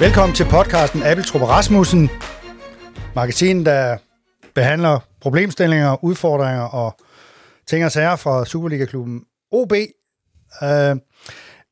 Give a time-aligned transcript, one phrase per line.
[0.00, 2.10] Velkommen til podcasten Appeltrup og Rasmussen.
[3.14, 3.98] Magasinet, der
[4.54, 6.96] behandler problemstillinger, udfordringer og
[7.66, 9.72] ting og sager fra Superliga-klubben OB.
[10.62, 10.96] Øh,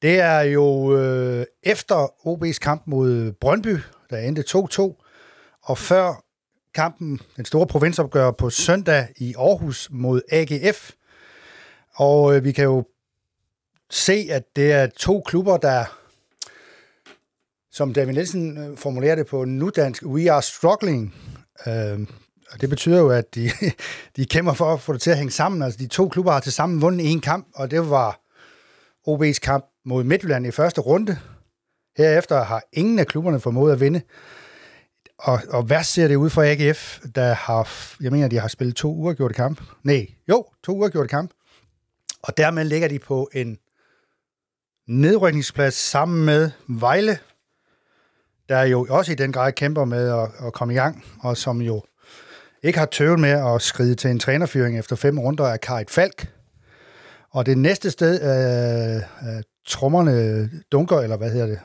[0.02, 3.78] det er jo øh, efter OB's kamp mod Brøndby,
[4.10, 6.24] der endte 2-2, og før
[6.74, 10.90] kampen, den store provinsopgør på søndag i Aarhus mod AGF.
[11.94, 12.84] Og øh, vi kan jo
[13.90, 15.84] se, at det er to klubber, der
[17.74, 21.14] som David Nielsen øh, formulerer det på nudansk, we are struggling.
[21.66, 22.06] Øh,
[22.50, 23.50] og det betyder jo, at de,
[24.16, 25.62] de kæmper for at få det til at hænge sammen.
[25.62, 28.20] Altså, de to klubber har til sammen vundet en kamp, og det var
[29.08, 31.18] OB's kamp mod Midtjylland i første runde.
[31.96, 34.00] Herefter har ingen af klubberne formået at vinde.
[35.18, 37.68] Og, og værst ser det ud for AGF, der har,
[38.00, 39.60] jeg mener, de har spillet to uafgjorte kamp.
[39.82, 41.30] Nej, jo, to uafgjorte kamp.
[42.22, 43.58] Og dermed ligger de på en
[44.88, 47.18] nedrykningsplads sammen med Vejle,
[48.48, 51.60] der jo også i den grad kæmper med at, at komme i gang, og som
[51.60, 51.82] jo
[52.62, 56.28] ikke har tøvet med at skride til en trænerfyring efter fem runder af Karit Falk.
[57.30, 61.60] Og det næste sted, øh, øh trommerne dunker, eller hvad hedder det,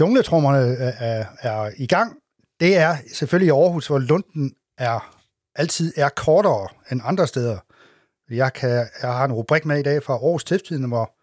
[0.00, 2.16] jungletrommerne øh, er, er i gang,
[2.60, 5.14] det er selvfølgelig i Aarhus, hvor Lunden er
[5.54, 7.58] altid er kortere end andre steder.
[8.30, 8.70] Jeg, kan,
[9.02, 11.14] jeg har en rubrik med i dag fra Aarhus Stiftstiden, hvor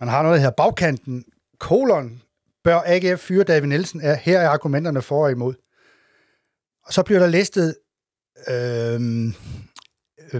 [0.00, 1.24] man har noget her bagkanten,
[1.58, 2.22] kolon,
[2.64, 4.00] bør AGF fyre David Nielsen?
[4.00, 5.54] Er, her er argumenterne for og imod.
[6.86, 7.76] Og så bliver der listet,
[8.48, 9.00] øh,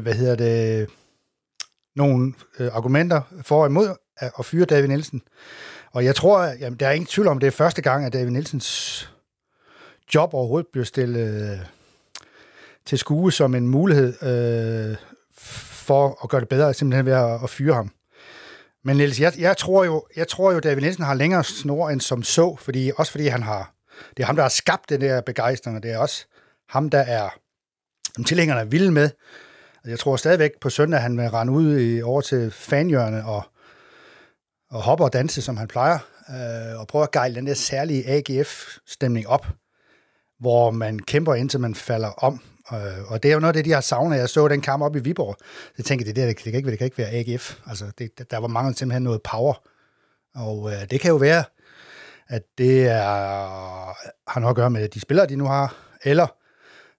[0.03, 0.89] hvad hedder det,
[1.97, 5.23] nogle øh, argumenter for og imod at, at fyre David Nielsen.
[5.93, 8.31] Og jeg tror, jamen, der er ingen tvivl om, det er første gang, at David
[8.31, 9.11] Nielsens
[10.15, 11.59] job overhovedet bliver stillet øh,
[12.87, 14.97] til skue som en mulighed øh,
[15.87, 17.91] for at gøre det bedre, simpelthen ved at, at fyre ham.
[18.85, 22.01] Men Niels, jeg, jeg, tror jo, jeg tror jo, David Nielsen har længere snor end
[22.01, 23.75] som så, fordi, også fordi han har,
[24.17, 26.27] det er ham, der har skabt den der begejstring, og det er også
[26.69, 27.29] ham, der er
[28.27, 29.11] tilhængerne er vilde med.
[29.75, 33.43] Altså, jeg tror stadigvæk på søndag, han vil rende ud i, over til fanhjørne og,
[34.71, 35.99] og hoppe og danse, som han plejer,
[36.31, 39.47] øh, og prøve at gejle den der særlige AGF-stemning op,
[40.39, 42.41] hvor man kæmper indtil man falder om.
[42.73, 44.19] Øh, og det er jo noget af det, de har savnet.
[44.19, 45.37] Jeg så den kamp op i Viborg.
[45.77, 47.59] Så tænkte jeg, det, der, det, kan ikke, det kan ikke være AGF.
[47.67, 49.55] Altså, det, der var mange simpelthen noget power.
[50.35, 51.45] Og øh, det kan jo være,
[52.29, 53.03] at det er,
[54.31, 56.27] har noget at gøre med de spillere, de nu har, eller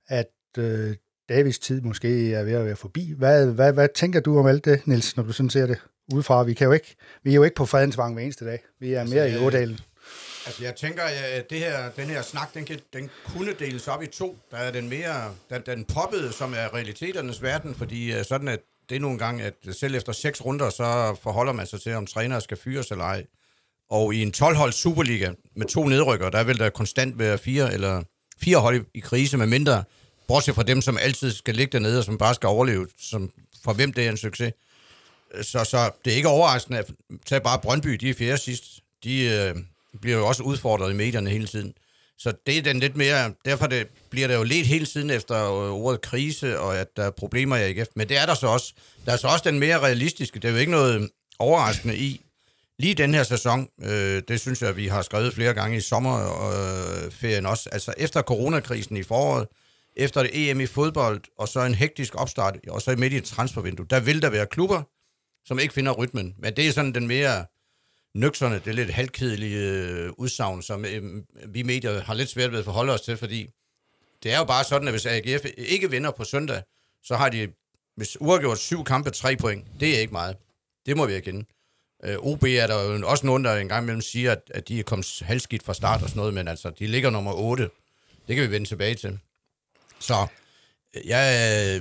[0.08, 0.96] at øh,
[1.30, 3.14] Davids tid måske er ved at være forbi.
[3.18, 5.78] Hvad, hvad, hvad tænker du om alt det, Niels, når du sådan ser det
[6.14, 6.44] udefra?
[6.44, 8.60] Vi, kan jo ikke, vi er jo ikke på Fredensvang hver eneste dag.
[8.80, 9.80] Vi er altså, mere i Ådalen.
[10.46, 14.04] Altså, jeg tænker, at det her, den her snak, den, kan, den kunne deles op
[14.04, 14.38] i to.
[14.52, 18.60] Der er den mere, den, den poppede, som er realiteternes verden, fordi øh, sådan at
[18.90, 22.06] det er nogle gange, at selv efter seks runder, så forholder man sig til, om
[22.06, 23.26] trænere skal fyres eller ej.
[23.90, 28.04] Og i en 12-hold Superliga med to nedrykker, der vil der konstant være fire eller
[28.42, 29.84] fire hold i krise, med mindre,
[30.28, 33.32] bortset fra dem, som altid skal ligge dernede, og som bare skal overleve, som,
[33.64, 34.54] for hvem det er en succes.
[35.42, 36.90] Så, så det er ikke overraskende at
[37.26, 38.64] tage bare Brøndby, de er fjerde sidst.
[39.04, 39.56] De, øh,
[40.02, 41.74] bliver jo også udfordret i medierne hele tiden.
[42.18, 45.36] Så det er den lidt mere, derfor det, bliver der jo lidt hele tiden efter
[45.36, 47.88] øh, ordet krise, og at der er problemer i AGF.
[47.96, 48.74] Men det er der så også.
[49.06, 50.40] Der er så også den mere realistiske.
[50.40, 51.10] Det er jo ikke noget
[51.40, 52.22] overraskende i.
[52.80, 57.46] Lige den her sæson, øh, det synes jeg, vi har skrevet flere gange i sommerferien
[57.46, 57.70] øh, også.
[57.72, 59.48] Altså efter coronakrisen i foråret,
[59.96, 63.24] efter det EM i fodbold, og så en hektisk opstart, og så midt i et
[63.24, 64.84] transfervindue, der vil der være klubber,
[65.46, 66.34] som ikke finder rytmen.
[66.38, 67.46] Men det er sådan den mere
[68.14, 72.60] nøgterne, det er lidt halvkedelige øh, udsagn, som øh, vi medier har lidt svært ved
[72.60, 73.50] at forholde os til, fordi
[74.24, 76.64] det er jo bare sådan, at hvis AGF ikke vinder på søndag,
[77.04, 77.48] så har de,
[77.96, 79.68] hvis uafgjort syv kampe, tre point.
[79.80, 80.38] Det er ikke meget.
[80.86, 81.46] Det må vi erkende.
[82.04, 84.84] Øh, OB er der jo også nogen, der engang imellem siger, at, at de er
[84.84, 87.70] kommet halvskidt fra start og sådan noget, men altså, de ligger nummer 8.
[88.28, 89.20] Det kan vi vende tilbage til.
[90.00, 90.28] Så
[91.06, 91.80] Ja,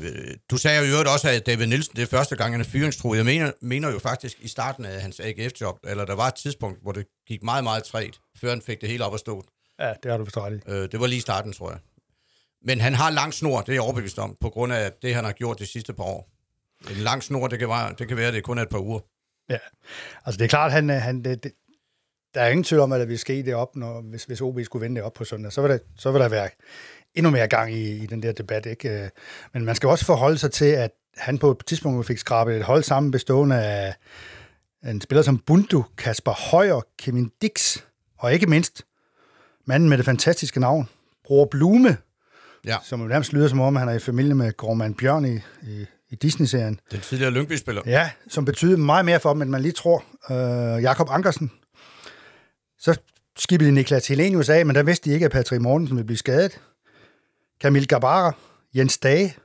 [0.50, 3.14] du sagde jo øvrigt også, at David Nielsen, det er første gang, han er fyringstro.
[3.14, 6.82] Jeg mener, mener jo faktisk i starten af hans AGF-job, eller der var et tidspunkt,
[6.82, 9.44] hvor det gik meget, meget træt, før han fik det hele op at stå.
[9.78, 10.72] Ja, det har du i.
[10.72, 11.78] Øh, det var lige starten, tror jeg.
[12.62, 15.24] Men han har lang snor, det er jeg overbevist om, på grund af det, han
[15.24, 16.30] har gjort de sidste par år.
[16.90, 19.00] En lang snor, det kan, være, det kan være, det er kun et par uger.
[19.48, 19.58] Ja,
[20.26, 21.52] altså det er klart, han, han, det, det,
[22.34, 24.58] der er ingen tvivl om, at det vil ske det op, når, hvis, hvis OB
[24.64, 25.52] skulle vinde det op på søndag.
[25.52, 26.48] Så vil der, så vil der være
[27.14, 28.66] endnu mere gang i, i den der debat.
[28.66, 29.10] Ikke?
[29.52, 32.62] Men man skal også forholde sig til, at han på et tidspunkt fik skrabet et
[32.62, 33.94] hold sammen bestående af
[34.84, 37.78] en spiller som Bundu, Kasper Højer, Kevin Dix,
[38.18, 38.84] og ikke mindst
[39.66, 40.88] manden med det fantastiske navn,
[41.24, 41.96] Bror Blume,
[42.64, 42.76] ja.
[42.84, 46.14] som nærmest lyder som om, han er i familie med Gormand Bjørn i, i, i
[46.14, 46.80] Disney-serien.
[46.92, 47.82] Den tidligere Lyngby-spiller.
[47.86, 50.04] Ja, som betyder meget mere for dem, end man lige tror.
[50.30, 51.50] Uh, Jakob Ankersen.
[52.80, 53.00] Så
[53.38, 56.60] skibede Niklas Helenius af, men der vidste de ikke, at Patrick Mortensen ville blive skadet.
[57.62, 58.32] Camille Gabara,
[58.74, 59.36] Jens Dage,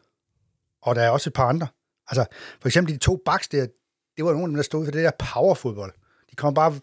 [0.81, 1.67] og der er også et par andre.
[2.07, 2.25] Altså,
[2.61, 3.67] for eksempel de to backs der,
[4.17, 5.93] det var nogle af dem, der stod for det der powerfodbold.
[6.31, 6.79] De kom bare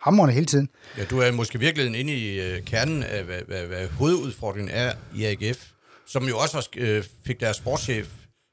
[0.00, 0.68] hammerne hele tiden.
[0.98, 4.92] Ja, du er måske virkelig inde i øh, kernen af, hvad, hvad, hvad hovedudfordringen er
[5.14, 5.66] i AGF,
[6.06, 8.08] som jo også øh, fik deres sportschef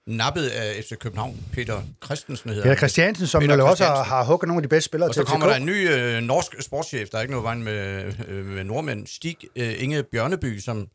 [0.10, 4.24] nappet af FC København, Peter Christensen hedder Peter Christiansen, som Peter jo også har, har
[4.24, 5.52] hugget nogle af de bedste spillere Og til så kommer FCK.
[5.52, 9.08] der en ny øh, norsk sportschef, der er ikke noget vejen med, øh, med nordmænd,
[9.08, 10.88] Stig øh, Inge Bjørneby, som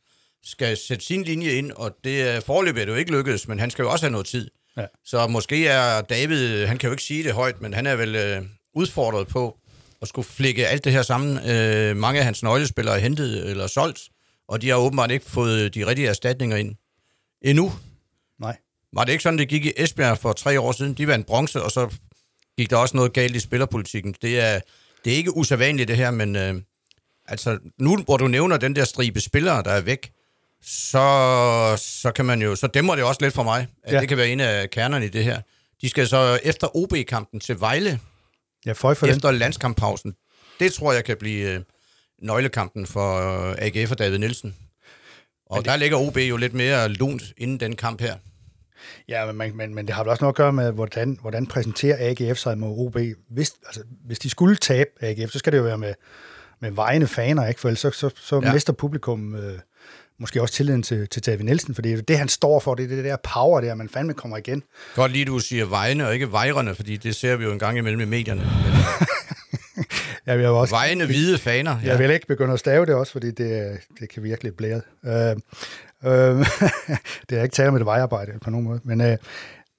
[0.44, 3.60] skal sætte sin linje ind, og det er forløbet er det jo ikke lykkedes, men
[3.60, 4.50] han skal jo også have noget tid.
[4.76, 4.84] Ja.
[5.04, 8.14] Så måske er David, han kan jo ikke sige det højt, men han er vel
[8.16, 8.42] øh,
[8.74, 9.56] udfordret på
[10.02, 11.50] at skulle flikke alt det her sammen.
[11.50, 14.00] Øh, mange af hans nøglespillere er hentet eller solgt,
[14.48, 16.74] og de har åbenbart ikke fået de rigtige erstatninger ind
[17.42, 17.72] endnu.
[18.94, 20.94] Var det ikke sådan, det gik i Esbjerg for tre år siden?
[20.94, 21.94] De vandt bronze, og så
[22.58, 24.14] gik der også noget galt i spillerpolitikken.
[24.22, 24.60] Det er,
[25.04, 26.54] det er ikke usædvanligt det her, men øh,
[27.26, 30.10] altså, nu hvor du nævner den der stribe spillere, der er væk,
[30.62, 34.00] så, så kan man jo, så dæmmer det også lidt for mig, at Ja.
[34.00, 35.40] det kan være en af kernerne i det her.
[35.80, 38.00] De skal så efter OB-kampen til Vejle,
[38.66, 39.08] Ja, for den.
[39.08, 40.14] efter landskamppausen.
[40.60, 41.60] Det tror jeg kan blive øh,
[42.22, 44.56] nøglekampen for øh, AGF og David Nielsen.
[45.46, 45.64] Og det...
[45.66, 48.16] der ligger OB jo lidt mere lunt inden den kamp her.
[49.08, 51.96] Ja, men, men, men det har vel også noget at gøre med, hvordan, hvordan præsenterer
[52.00, 52.98] AGF sig mod OB.
[53.30, 55.94] Hvis, altså, hvis de skulle tabe AGF, så skal det jo være med,
[56.60, 57.60] med vejende faner, ikke?
[57.60, 58.46] For ellers så, så, så ja.
[58.46, 58.52] Ja.
[58.52, 59.58] mister publikum øh,
[60.18, 62.92] måske også tilliden til, til David Nielsen, fordi det, er det, han står for, det
[62.92, 64.62] er det der power der, man fandme kommer igen.
[64.94, 67.78] Godt lige, du siger vejene og ikke vejrene, fordi det ser vi jo en gang
[67.78, 68.40] imellem i medierne.
[68.40, 68.72] Men
[70.26, 71.76] Jeg vil jo også vejene hvide faner.
[71.84, 74.80] Jeg vil ikke begynde at stave det også, fordi det, det kan virkelig blære.
[75.04, 75.36] Øh,
[76.04, 76.46] øh,
[77.28, 78.80] det er ikke tale om et vejarbejde på nogen måde.
[78.84, 79.16] Men, øh,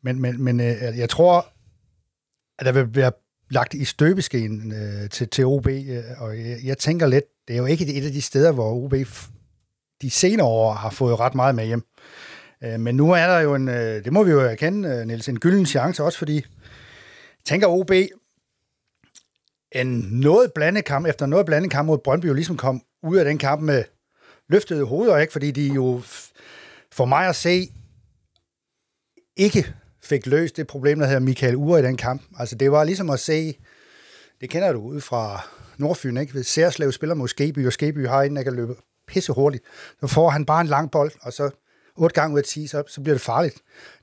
[0.04, 1.48] men, men, men øh, jeg tror,
[2.60, 3.12] at der vil være
[3.50, 7.58] lagt i støbeskeen øh, til, til OB, øh, og jeg, jeg tænker lidt, det er
[7.58, 8.94] jo ikke et af de steder, hvor OB
[10.02, 11.84] de senere år har fået ret meget med hjem.
[12.64, 15.30] Øh, men nu er der jo en, øh, det må vi jo erkende, øh, Niels,
[15.30, 16.46] en gylden chance også, fordi
[17.46, 17.92] tænker OB,
[19.72, 23.26] en noget blandet kamp, efter noget blandet kamp mod Brøndby, jo ligesom kom ud af
[23.26, 23.84] den kamp med
[24.50, 25.34] løftede hoveder, ikke?
[25.34, 26.02] fordi de jo
[26.92, 27.68] for mig at se
[29.38, 32.22] ikke fik løst det problem, der hedder Michael Ure i den kamp.
[32.40, 33.58] Altså det var ligesom at se,
[34.42, 35.48] det kender du ud fra
[35.78, 36.34] Nordfyn, ikke?
[36.34, 38.76] Hvis Særslev spiller mod Skeby, og Skeby har en, der kan løbe
[39.08, 39.64] pisse hurtigt,
[40.00, 41.50] så får han bare en lang bold, og så
[41.96, 43.58] otte gange ud af 10, så, så bliver det farligt.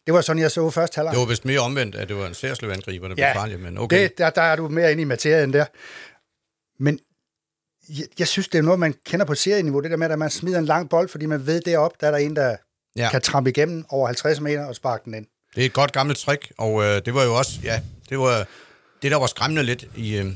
[0.06, 1.12] Det var sådan, jeg så først halvleg.
[1.12, 3.79] Det var vist mere omvendt, at det var en særslev-angriber, der blev Ja, farlig, men
[3.79, 4.03] okay.
[4.03, 5.65] Det, der, der er du mere inde i materien der.
[6.79, 6.99] Men
[7.99, 10.31] jeg, jeg synes, det er noget, man kender på serieniveau, det der med, at man
[10.31, 12.56] smider en lang bold, fordi man ved deroppe, der er der en, der
[12.97, 13.11] ja.
[13.11, 15.27] Kan trampe igennem over 50 meter og sparke den ind.
[15.55, 18.47] Det er et godt gammelt trick, og øh, det var jo også, ja, det var
[19.03, 20.33] det, der var skræmmende lidt i, øh,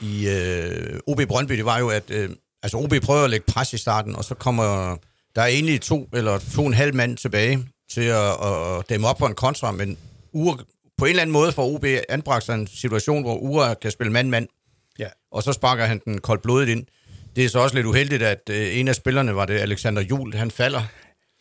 [0.00, 2.30] i øh, OB Brøndby, det var jo, at øh,
[2.62, 4.96] altså OB prøver at lægge pres i starten, og så kommer
[5.36, 8.88] der er egentlig to eller to og en halv mand tilbage til at, at, at
[8.88, 9.98] dæmme op for en kontra, men
[10.32, 10.58] Ure,
[10.98, 14.12] på en eller anden måde får OB anbragt sig en situation, hvor Ure kan spille
[14.12, 14.48] mand-mand,
[14.98, 15.08] Ja.
[15.32, 16.86] og så sparker han den koldt blodet ind.
[17.36, 20.34] Det er så også lidt uheldigt, at øh, en af spillerne var det Alexander Jul,
[20.34, 20.82] han falder.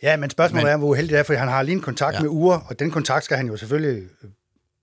[0.04, 2.16] Ja, men spørgsmålet Men- er, hvor uheldig det er, for han har lige en kontakt
[2.16, 2.20] ja.
[2.22, 4.04] Med Ure, og den kontakt skal han jo selvfølgelig...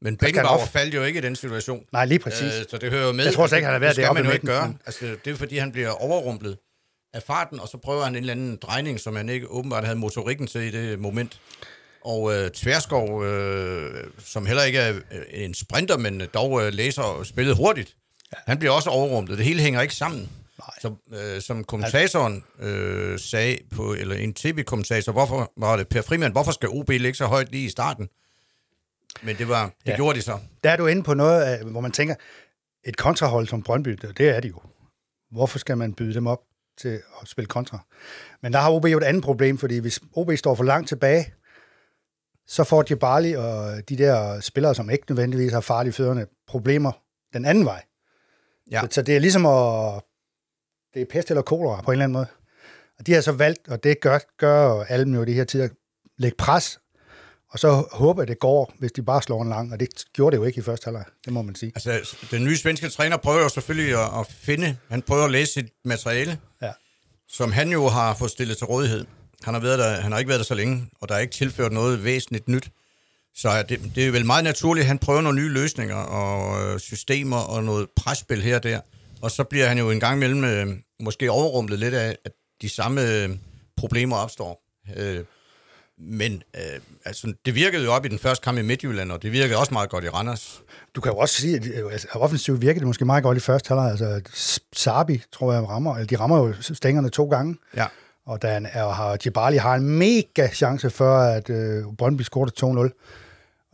[0.02, 1.84] Men skal Beckenbauer faldt jo ikke i den situation.
[1.92, 2.42] Nej, lige præcis.
[2.60, 3.24] Øh, så det hører jo med.
[3.24, 4.68] Jeg tror slet ikke, han har været det skal deroppe man jo ikke gøre.
[4.68, 6.56] men- Altså, det er fordi, han bliver overrumplet
[7.14, 9.98] af farten, og så prøver han en eller anden drejning, som han ikke åbenbart havde
[9.98, 11.40] motorikken til i det moment.
[12.04, 17.02] Og øh, Tverskov, øh, som heller ikke er øh, en sprinter, men dog øh, læser
[17.02, 17.94] og spillet hurtigt,
[18.36, 18.42] ja.
[18.46, 19.38] han bliver også overrumplet.
[19.38, 20.30] Det hele hænger ikke sammen.
[20.58, 20.70] Nej.
[20.80, 20.94] Så,
[21.34, 26.52] øh, som kommentatoren øh, sagde, på, eller en tv-kommentator, hvorfor var det Per Frimand, hvorfor
[26.52, 28.08] skal OB ligge så højt lige i starten?
[29.22, 29.96] Men det var det Ja.
[29.96, 30.38] gjorde de så.
[30.64, 32.14] Der er du inde på noget, af- hvor man tænker,
[32.84, 34.60] et kontrahold som Brøndby, det det er de jo.
[35.30, 36.40] Hvorfor skal man byde dem op
[36.78, 36.88] til
[37.22, 37.78] at spille kontra?
[38.42, 41.32] Men der har OB jo et andet problem, fordi hvis OB står for langt tilbage,
[42.46, 46.92] så får Djibali og de der spillere, som ikke nødvendigvis har farlige fødderne, problemer
[47.32, 47.82] den anden vej.
[48.70, 48.80] Ja.
[48.80, 50.02] Så, så det er ligesom at...
[50.94, 52.26] Det er pest eller kolera på en eller anden måde.
[52.98, 55.68] Og de har så valgt, og det gør, gør alle jo i de her tider,
[56.18, 56.78] lægge pres,
[57.50, 60.36] og så håber at det går, hvis de bare slår en lang, og det gjorde
[60.36, 61.72] det jo ikke i første halvleg, det må man sige.
[61.74, 65.52] Altså, den nye svenske træner prøver jo selvfølgelig at, at finde, han prøver at læse
[65.52, 66.72] sit materiale, Ja.
[67.28, 69.06] som han jo har fået stillet til rådighed.
[69.42, 71.32] Han har, været der, han har ikke været der så længe, og der er ikke
[71.34, 72.70] tilført noget væsentligt nyt.
[73.36, 76.78] Så det, det er vel meget naturligt, at han prøver nogle nye løsninger og øh,
[76.80, 78.80] systemer og noget presspil her og der.
[79.22, 80.66] Og så bliver han jo en gang imellem øh,
[81.00, 83.30] måske overrumplet lidt af, at de samme øh,
[83.76, 84.62] problemer opstår.
[84.96, 85.24] Øh,
[85.98, 89.32] Men øh, altså, det virkede jo op i den første kamp i Midtjylland, og det
[89.32, 90.62] virkede også meget godt i Randers.
[90.96, 93.68] Du kan jo også sige, at altså, offensivt virkede det måske meget godt i første
[93.68, 93.90] halvleg.
[93.90, 94.20] Altså,
[94.72, 97.56] Sabi, tror jeg, rammer, eller de rammer jo stængerne to gange.
[97.76, 97.86] Ja.
[98.26, 103.23] Og han er, har Djibali har en mega chance for, at øh, Brøndby scorede 2-0.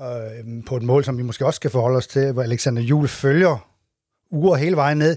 [0.02, 3.08] Øh, på et mål, som vi måske også skal forholde os til, hvor Alexander Jule
[3.08, 3.70] følger
[4.30, 5.16] uger hele vejen ned,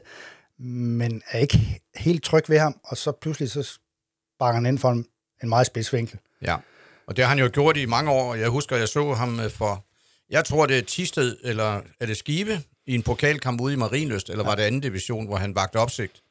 [0.60, 4.92] men er ikke helt tryg ved ham, og så pludselig så sparker han ind for
[4.92, 5.06] en,
[5.44, 6.20] en meget spids vinkel.
[6.42, 6.58] Ja,
[7.08, 8.36] og det har han jo gjort i mange år.
[8.36, 9.86] Jeg husker, jeg så ham øh, for,
[10.30, 14.30] jeg tror det er Tisted, eller er det Skive, i en pokalkamp ude i Marienløst,
[14.30, 14.50] eller ja.
[14.50, 16.24] var det anden division, hvor han vagte opsigt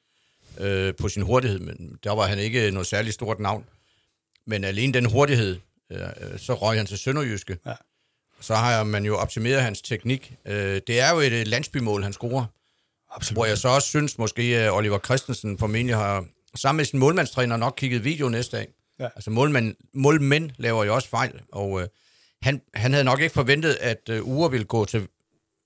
[0.59, 3.65] øh, på sin hurtighed, men der var han ikke noget særligt stort navn.
[4.47, 5.59] Men alene den hurtighed,
[5.91, 5.99] øh,
[6.37, 7.59] så røg han til Sønderjyske.
[7.67, 7.75] Ja.
[8.43, 10.33] Så har man jo optimeret hans teknik.
[10.47, 12.45] Øh, det er jo et landsbymål, han scorer.
[13.11, 13.37] Absolut.
[13.37, 17.57] Hvor jeg så også synes, måske at Oliver Christensen formentlig har, sammen med sin målmandstræner,
[17.57, 18.69] nok kigget video næste dag.
[18.99, 19.05] Ja.
[19.05, 21.89] Altså målmand, målmænd laver jo også fejl, og øh,
[22.43, 25.09] han, han havde nok ikke forventet, at øh, Ure ville gå til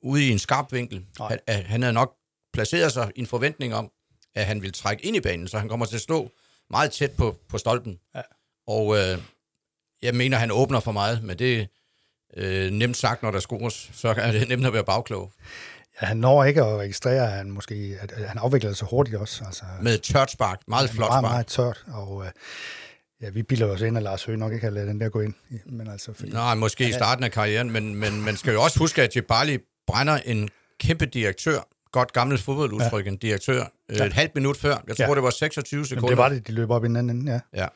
[0.03, 1.05] ude i en skarp vinkel.
[1.21, 2.15] Han, han havde nok
[2.53, 3.91] placeret sig i en forventning om,
[4.35, 6.31] at han ville trække ind i banen, så han kommer til at stå
[6.71, 7.99] meget tæt på, på stolpen.
[8.15, 8.23] Ja.
[8.67, 9.19] Og øh,
[10.03, 11.69] jeg mener, han åbner for meget, men det
[12.37, 15.33] øh, nemt sagt, når der scores, så er det nemt at være bagklog.
[16.03, 19.17] Ja, han når ikke at registrere, at han, måske, at, at han afvikler så hurtigt
[19.17, 19.45] også.
[19.47, 21.33] Altså, Med tørt spark, meget flot meget, spark.
[21.33, 22.31] Meget tørt, og øh,
[23.23, 25.21] ja, vi bilder os ind, at Lars Høgh nok ikke har ladet den der gå
[25.21, 25.35] ind.
[25.67, 28.79] Men altså, fordi, Nej, måske i starten af karrieren, men, men man skal jo også
[28.79, 30.49] huske, at Jebali brænder en
[30.81, 31.59] kæmpe direktør,
[31.93, 33.11] godt gammelt fodboldudtryk, ja.
[33.11, 34.05] en direktør, øh, ja.
[34.05, 34.77] et halvt minut før.
[34.89, 35.15] Jeg tror, ja.
[35.15, 36.09] det var 26 sekunder.
[36.09, 37.41] Jamen, det var det, de løb op i den anden ja.
[37.55, 37.67] ja.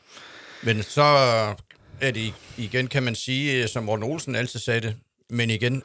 [0.62, 1.02] Men så
[2.00, 4.96] er det igen, kan man sige, som Morten Olsen altid sagde det,
[5.30, 5.82] men igen,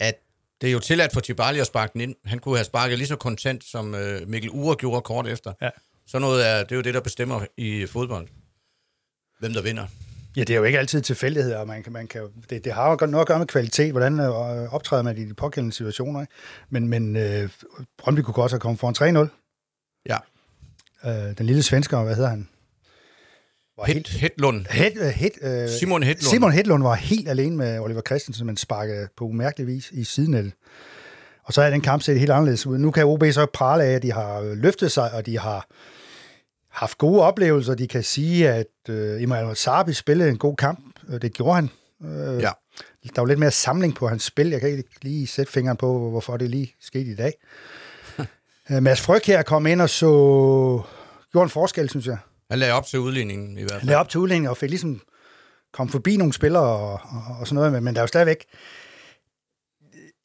[0.00, 0.14] at
[0.60, 2.14] det er jo tilladt for Tibali at sparke den ind.
[2.24, 5.52] Han kunne have sparket lige så kontant, som øh, Mikkel Ure gjorde kort efter.
[5.62, 5.70] Ja.
[6.06, 8.28] Så noget er, det er jo det, der bestemmer i fodbold,
[9.40, 9.86] hvem der vinder.
[10.36, 11.64] Ja, det er jo ikke altid tilfældigheder.
[11.64, 14.74] Man kan, man kan, det, det har jo noget at gøre med kvalitet, hvordan øh,
[14.74, 16.20] optræder man i de pågældende situationer.
[16.20, 16.32] Ikke?
[16.70, 17.50] Men, men øh,
[17.98, 19.28] Brøndby kunne godt have kommet foran 3-0.
[20.06, 20.18] Ja.
[21.04, 22.48] Øh, den lille svensker, hvad hedder han?
[23.76, 24.66] Var helt, Hedlund.
[24.70, 26.30] Het, uh, het, uh, Simon Hedlund.
[26.30, 30.52] Simon Hedlund var helt alene med Oliver Christensen, men sparkede på umærkelig vis i sidenettet.
[31.44, 32.78] Og så er den kamp set helt anderledes ud.
[32.78, 35.66] Nu kan OB så prale af, at de har løftet sig, og de har
[36.70, 37.74] haft gode oplevelser.
[37.74, 40.80] De kan sige, at uh, Emmanuel Sarbi spillede en god kamp.
[41.22, 41.70] Det gjorde han.
[42.00, 42.50] Uh, ja.
[43.16, 44.48] Der var lidt mere samling på hans spil.
[44.48, 47.32] Jeg kan ikke lige sætte fingeren på, hvorfor det lige skete i dag.
[48.70, 50.06] uh, Mads Fryg her kom ind og så...
[51.32, 52.18] Gjorde en forskel, synes jeg.
[52.52, 53.80] Han lagde op til udligningen i hvert fald.
[53.80, 55.00] Han lagde op til udligningen og fik ligesom
[55.72, 58.44] kom forbi nogle spillere og, og, og sådan noget, men der er jo stadigvæk,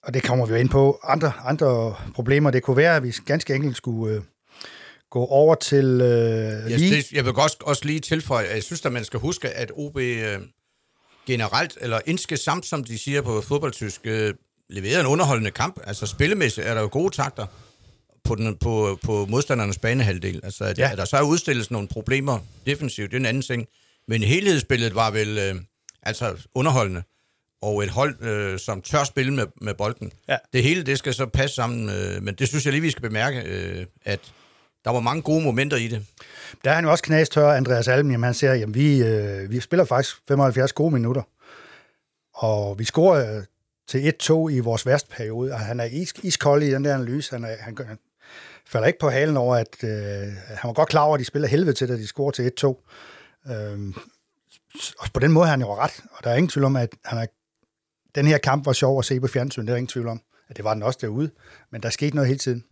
[0.03, 2.51] og det kommer vi jo ind på, andre, andre problemer.
[2.51, 4.22] Det kunne være, at vi ganske enkelt skulle øh,
[5.10, 6.96] gå over til øh, yes, lige...
[6.96, 9.72] Det, jeg vil også, også lige tilføje, at jeg synes, at man skal huske, at
[9.75, 10.39] OB øh,
[11.27, 14.34] generelt, eller indske samt, som de siger på fodboldtysk, øh,
[14.69, 15.79] leverede en underholdende kamp.
[15.84, 17.46] Altså spillemæssigt er der jo gode takter
[18.27, 20.39] på, den, på, på modstandernes banehalvdel.
[20.43, 20.91] Altså, at, ja.
[20.91, 23.67] at der så er udstillet nogle problemer defensivt, det er en anden ting.
[24.07, 25.55] Men helhedsbilledet var vel øh,
[26.03, 27.03] altså underholdende.
[27.62, 30.12] Og et hold, øh, som tør spille med, med bolden.
[30.29, 30.38] Ja.
[30.53, 31.89] Det hele, det skal så passe sammen.
[31.89, 34.19] Øh, men det synes jeg lige, vi skal bemærke, øh, at
[34.86, 36.05] der var mange gode momenter i det.
[36.63, 38.12] Der er han jo også knastør, Andreas Alm.
[38.12, 41.22] Jamen, han siger, at vi, øh, vi spiller faktisk 75 gode minutter.
[42.34, 43.43] Og vi scorer øh,
[43.88, 45.51] til 1-2 i vores værste periode.
[45.51, 47.31] Og han er is, iskold i den der analyse.
[47.31, 47.75] Han, er, han
[48.70, 49.90] falder ikke på halen over, at øh,
[50.48, 52.68] han var godt klar over, at de spiller helvede til, da de scorer til 1-2.
[53.52, 53.94] Øh,
[55.00, 56.90] og på den måde har han jo ret, og der er ingen tvivl om, at
[57.06, 57.26] han er,
[58.16, 60.58] den her kamp var sjov at se på fjernsyn, det er ingen tvivl om, at
[60.58, 61.32] det var den også derude,
[61.72, 62.64] men der skete noget hele tiden,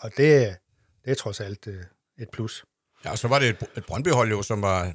[0.00, 0.56] og det,
[1.04, 1.82] det er trods alt øh,
[2.18, 2.64] et plus.
[3.04, 4.92] Ja, og så var det et, et Brøndby-hold jo, som var,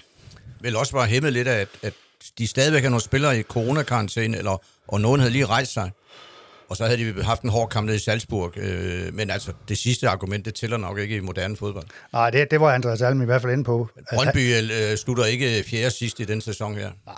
[0.62, 1.94] vel også var hæmmet lidt af, at, at
[2.38, 5.92] de stadigvæk har nogle spillere i coronakarantæne, eller, og nogen havde lige rejst sig.
[6.70, 8.58] Og så havde de haft en hård kamp nede i Salzburg.
[8.58, 11.86] Øh, men altså, det sidste argument, det tæller nok ikke i moderne fodbold.
[12.14, 13.90] Nej, det, det var Andreas Alm i hvert fald inde på.
[14.14, 16.92] Brøndby øh, slutter ikke fjerde sidst i den sæson her.
[17.06, 17.16] Nej,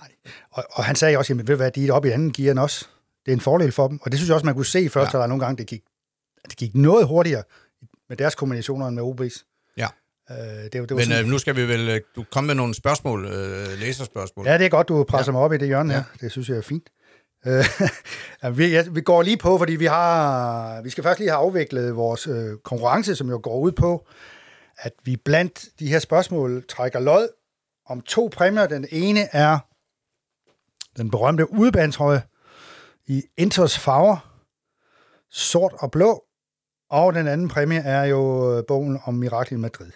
[0.51, 2.85] og, og han sagde også, at ved hvad, de er oppe i anden gear også.
[3.25, 3.99] Det er en fordel for dem.
[4.01, 5.23] Og det synes jeg også, man kunne se først, ja.
[5.23, 5.81] at nogle gange, det gik,
[6.49, 7.43] det gik noget hurtigere
[8.09, 9.73] med deres kombinationer end med OB's.
[9.77, 9.87] Ja.
[10.31, 12.55] Øh, det, det var Men sådan, øh, nu skal vi vel øh, du komme med
[12.55, 14.47] nogle spørgsmål, øh, læserspørgsmål.
[14.47, 15.33] Ja, det er godt, du presser ja.
[15.33, 15.99] mig op i det hjørne ja.
[15.99, 16.05] her.
[16.21, 16.89] Det synes jeg er fint.
[17.47, 17.65] Øh,
[18.57, 21.95] vi, ja, vi går lige på, fordi vi har vi skal først lige have afviklet
[21.95, 24.07] vores øh, konkurrence, som jo går ud på,
[24.77, 27.27] at vi blandt de her spørgsmål trækker lod
[27.85, 28.67] om to præmier.
[28.67, 29.59] Den ene er
[30.97, 32.21] den berømte udebandsrøje
[33.07, 34.41] i Inters farver,
[35.29, 36.23] sort og blå,
[36.89, 39.91] og den anden præmie er jo øh, bogen om Mirakel i Madrid.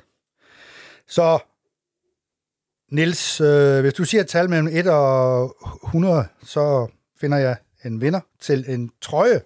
[1.08, 1.40] Så
[2.92, 6.88] Nils, øh, hvis du siger et tal mellem 1 og 100, så
[7.24, 9.42] finder jeg en vinder til en trøje.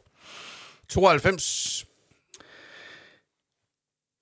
[0.90, 1.86] 92.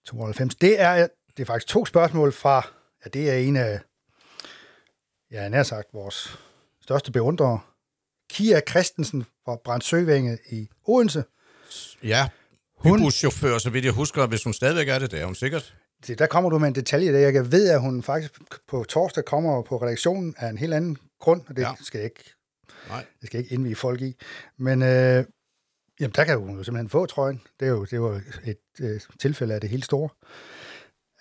[0.05, 0.55] 92.
[0.55, 1.07] Det er,
[1.37, 2.67] det er faktisk to spørgsmål fra,
[3.05, 3.79] ja, det er en af,
[5.31, 6.39] ja, nær sagt, vores
[6.81, 7.59] største beundrere.
[8.29, 11.23] Kia Christensen fra Brandsøvænge i Odense.
[12.03, 12.29] Ja,
[12.77, 12.99] hun...
[12.99, 15.75] buschauffør, så vidt jeg husker, hvis hun stadigvæk er det, det er hun sikkert.
[16.07, 18.31] Det, der kommer du med en detalje, der jeg ved, at hun faktisk
[18.67, 21.71] på torsdag kommer på redaktionen af en helt anden grund, og det ja.
[21.81, 22.35] skal jeg ikke,
[22.89, 23.05] Nej.
[23.21, 24.15] det skal ikke indvige folk i.
[24.57, 25.25] Men øh,
[25.99, 27.41] jamen, der kan hun jo simpelthen få trøjen.
[27.59, 30.09] Det er jo, det var et øh, tilfælde af det helt store.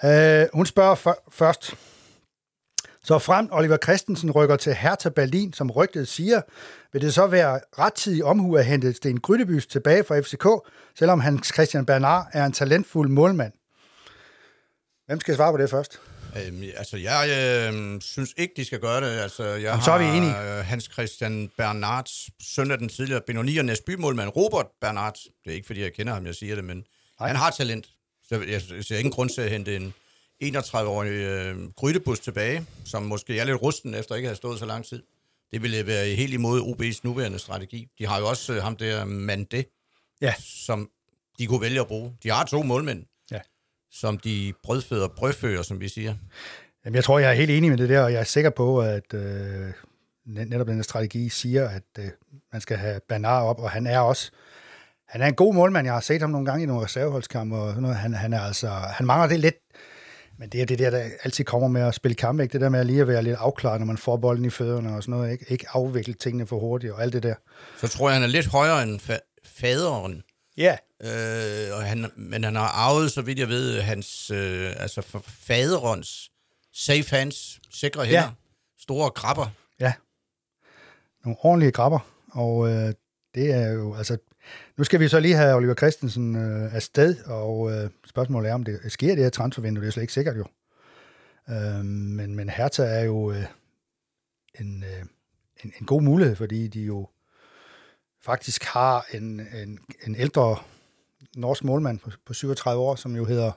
[0.04, 1.74] Øh, hun spørger f- først,
[3.02, 6.42] så frem Oliver Christensen rykker til Hertha Berlin, som rygtet siger,
[6.92, 11.46] vil det så være rettidig omhu at hente Sten Grydebys tilbage fra FCK, selvom Hans
[11.54, 13.52] Christian Bernard er en talentfuld målmand.
[15.06, 16.00] Hvem skal svare på det først?
[16.36, 17.28] Øhm, altså, jeg
[17.74, 19.20] øh, synes ikke, de skal gøre det.
[19.20, 20.58] Altså, jeg Jamen, så er vi enige.
[20.58, 25.14] øh, Hans Christian Bernards søn af den tidligere Benoni og Næsby-målmand, Robert Bernard.
[25.44, 26.84] Det er ikke, fordi jeg kender ham, jeg siger det, men
[27.20, 27.28] Nej.
[27.28, 27.86] han har talent.
[28.28, 29.94] Så jeg ser ingen grund til at hente en
[30.44, 34.66] 31-årig øh, Grydebus tilbage, som måske er lidt rusten efter ikke at have stået så
[34.66, 35.02] lang tid.
[35.52, 37.88] Det ville være helt imod OB's nuværende strategi.
[37.98, 39.64] De har jo også øh, ham der Mande,
[40.20, 40.34] ja.
[40.40, 40.90] som
[41.38, 42.16] de kunne vælge at bruge.
[42.22, 43.04] De har to målmænd
[43.94, 46.14] som de brødføder brødfører, som vi siger.
[46.84, 48.80] Jamen, jeg tror, jeg er helt enig med det der, og jeg er sikker på,
[48.80, 49.72] at øh,
[50.26, 52.08] netop den strategi siger, at øh,
[52.52, 54.30] man skal have Bernard op, og han er også
[55.14, 55.86] han er en god målmand.
[55.86, 57.96] Jeg har set ham nogle gange i nogle reserveholdskampe, og noget.
[57.96, 59.56] Han, han, er altså, han mangler det lidt,
[60.38, 62.52] men det er det der, der altid kommer med at spille kamp, ikke?
[62.52, 64.96] det der med at lige at være lidt afklaret, når man får bolden i fødderne
[64.96, 67.34] og sådan noget, ikke, ikke afvikle tingene for hurtigt og alt det der.
[67.80, 70.22] Så tror jeg, han er lidt højere end fa- faderen.
[70.56, 70.76] Ja.
[71.02, 75.18] Øh, og han, men han har arvet, så vidt jeg ved, hans øh, altså for
[75.26, 76.30] faderens
[76.72, 78.30] safe hands, sikre hænder, ja.
[78.78, 79.46] store krabber.
[79.80, 79.92] Ja,
[81.24, 81.98] nogle ordentlige krabber,
[82.32, 82.94] og øh,
[83.34, 84.18] det er jo, altså,
[84.76, 88.64] nu skal vi så lige have Oliver Christensen øh, afsted, og øh, spørgsmålet er, om
[88.64, 90.46] det sker det her transfervindue, det er slet ikke sikkert jo.
[91.50, 93.44] Øh, men, men Hertha er jo øh,
[94.60, 95.04] en, øh,
[95.64, 97.08] en, en god mulighed, fordi de jo
[98.24, 100.56] faktisk har en, en, en ældre
[101.36, 103.52] norsk målmand på, på 37 år, som jo hedder...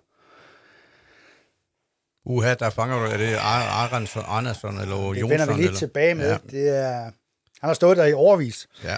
[2.25, 5.15] Uha, der fanger du, er det Aronsson, Andersson eller Jonsson?
[5.15, 5.79] Det vender vi lidt eller?
[5.79, 6.29] tilbage med.
[6.29, 6.37] Ja.
[6.51, 7.01] Det er,
[7.59, 8.67] han har stået der i overvis.
[8.83, 8.95] Ja.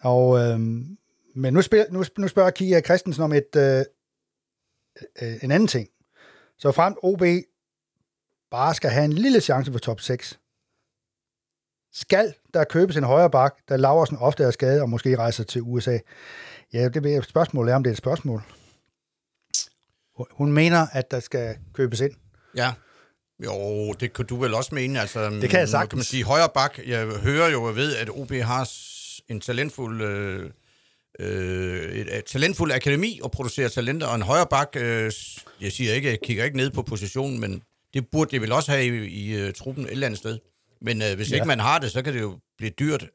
[0.00, 0.98] Og, øhm,
[1.34, 3.84] men nu, spørger, nu, nu spørger Kia Christensen om et, øh,
[5.22, 5.88] øh, en anden ting.
[6.58, 7.22] Så frem OB
[8.50, 10.38] bare skal have en lille chance for top 6,
[11.92, 15.62] skal der købes en højre bak, da Laversen ofte er skadet og måske rejser til
[15.62, 15.98] USA?
[16.72, 18.42] Ja, det er spørgsmålet er, om det er et spørgsmål.
[20.30, 22.12] Hun mener, at der skal købes ind.
[22.56, 22.72] Ja,
[23.44, 25.00] jo, det kan du vel også mene.
[25.00, 25.90] Altså, det kan jeg sagt.
[25.90, 26.78] Kan man sige højre bak?
[26.86, 28.70] Jeg hører jo og ved, at OB har
[29.28, 30.02] en talentfuld...
[30.02, 30.50] Øh,
[31.20, 35.12] øh, et, et talentfuld akademi og producerer talenter, og en højre bak, øh,
[35.60, 37.62] jeg siger ikke, jeg kigger ikke ned på positionen, men
[37.94, 40.38] det burde det vel også have i, i, i uh, truppen et eller andet sted.
[40.80, 41.34] Men øh, hvis ja.
[41.34, 43.06] ikke man har det, så kan det jo blive dyrt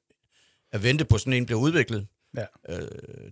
[0.72, 2.08] at vente på sådan en bliver udviklet.
[2.38, 2.46] Ja.
[2.70, 2.88] Øh,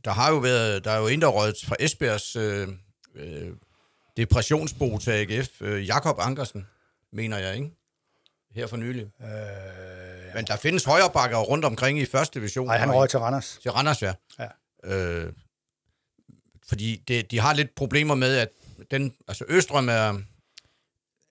[0.06, 2.67] der har jo været, der er jo en, der fra Esbjergs øh,
[3.15, 3.52] øh,
[4.17, 6.67] depressionsbo til AGF, øh, Jakob Ankersen,
[7.13, 7.72] mener jeg, ikke?
[8.56, 9.02] Her for nylig.
[9.22, 10.34] Øh, ja.
[10.36, 12.67] Men der findes højrebakker rundt omkring i første division.
[12.67, 13.60] Nej, han røg til Randers.
[13.62, 14.13] Til Randers, ja.
[14.39, 14.48] ja.
[14.84, 15.34] Øh,
[16.67, 18.50] fordi det, de har lidt problemer med, at
[18.91, 20.22] den, altså Østrøm er,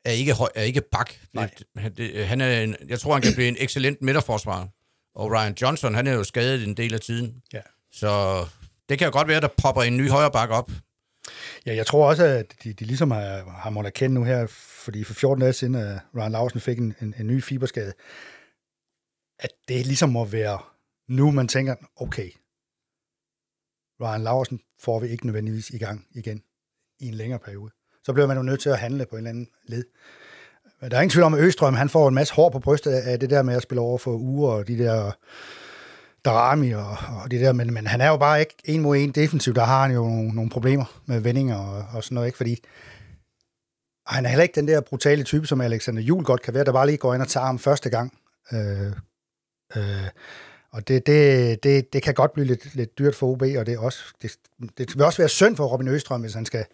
[0.04, 1.12] er ikke, høj, er ikke bak.
[1.32, 1.50] Nej.
[1.74, 4.66] Det, det, han er en, jeg tror, han kan blive en excellent midterforsvarer.
[5.14, 7.42] Og Ryan Johnson, han er jo skadet en del af tiden.
[7.52, 7.60] Ja.
[7.92, 8.44] Så
[8.88, 10.70] det kan jo godt være, at der popper en ny højre bak op.
[11.66, 14.46] Ja, jeg tror også, at de, de ligesom har, har måttet erkende nu her,
[14.84, 17.92] fordi for 14 dage siden, at Ryan Larsen fik en, en, en ny fiberskade,
[19.38, 20.58] at det ligesom må være
[21.08, 22.30] nu, man tænker, okay,
[24.00, 26.42] Ryan Larsen får vi ikke nødvendigvis i gang igen
[27.00, 27.70] i en længere periode.
[28.04, 29.84] Så bliver man jo nødt til at handle på en eller anden led.
[30.80, 33.20] Der er ingen tvivl om, at Østrøm han får en masse hår på brystet af
[33.20, 35.12] det der med at spille over for uger og de der
[36.24, 39.10] Darami og, og det der, men, men han er jo bare ikke en mod en
[39.10, 39.56] defensivt.
[39.56, 42.36] Der har han jo nogle, nogle problemer med vendinger og, og sådan noget, ikke?
[42.36, 42.56] fordi
[44.06, 46.72] han er heller ikke den der brutale type, som Alexander Jul godt kan være, der
[46.72, 48.18] bare lige går ind og tager ham første gang.
[48.52, 48.92] Øh,
[49.76, 50.08] øh,
[50.72, 53.68] og det, det, det, det kan godt blive lidt, lidt dyrt for OB, og det,
[53.68, 54.32] er også, det,
[54.78, 56.64] det vil også være synd for Robin Østrøm, hvis han skal,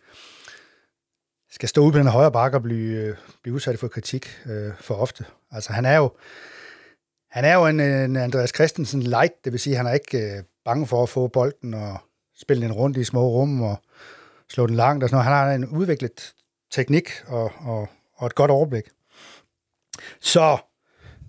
[1.56, 4.72] skal stå ud på den højre bakke og blive, øh, blive udsat for kritik øh,
[4.80, 5.24] for ofte.
[5.50, 6.10] Altså han er jo,
[7.30, 10.18] han er jo en, en Andreas Christensen light, det vil sige, at han er ikke
[10.18, 11.98] øh, bange for at få bolden og
[12.38, 13.76] spille den rundt i små rum og
[14.50, 15.24] slå den langt og sådan noget.
[15.24, 16.32] Han har en udviklet
[16.72, 18.84] teknik og, og, og et godt overblik.
[20.20, 20.58] Så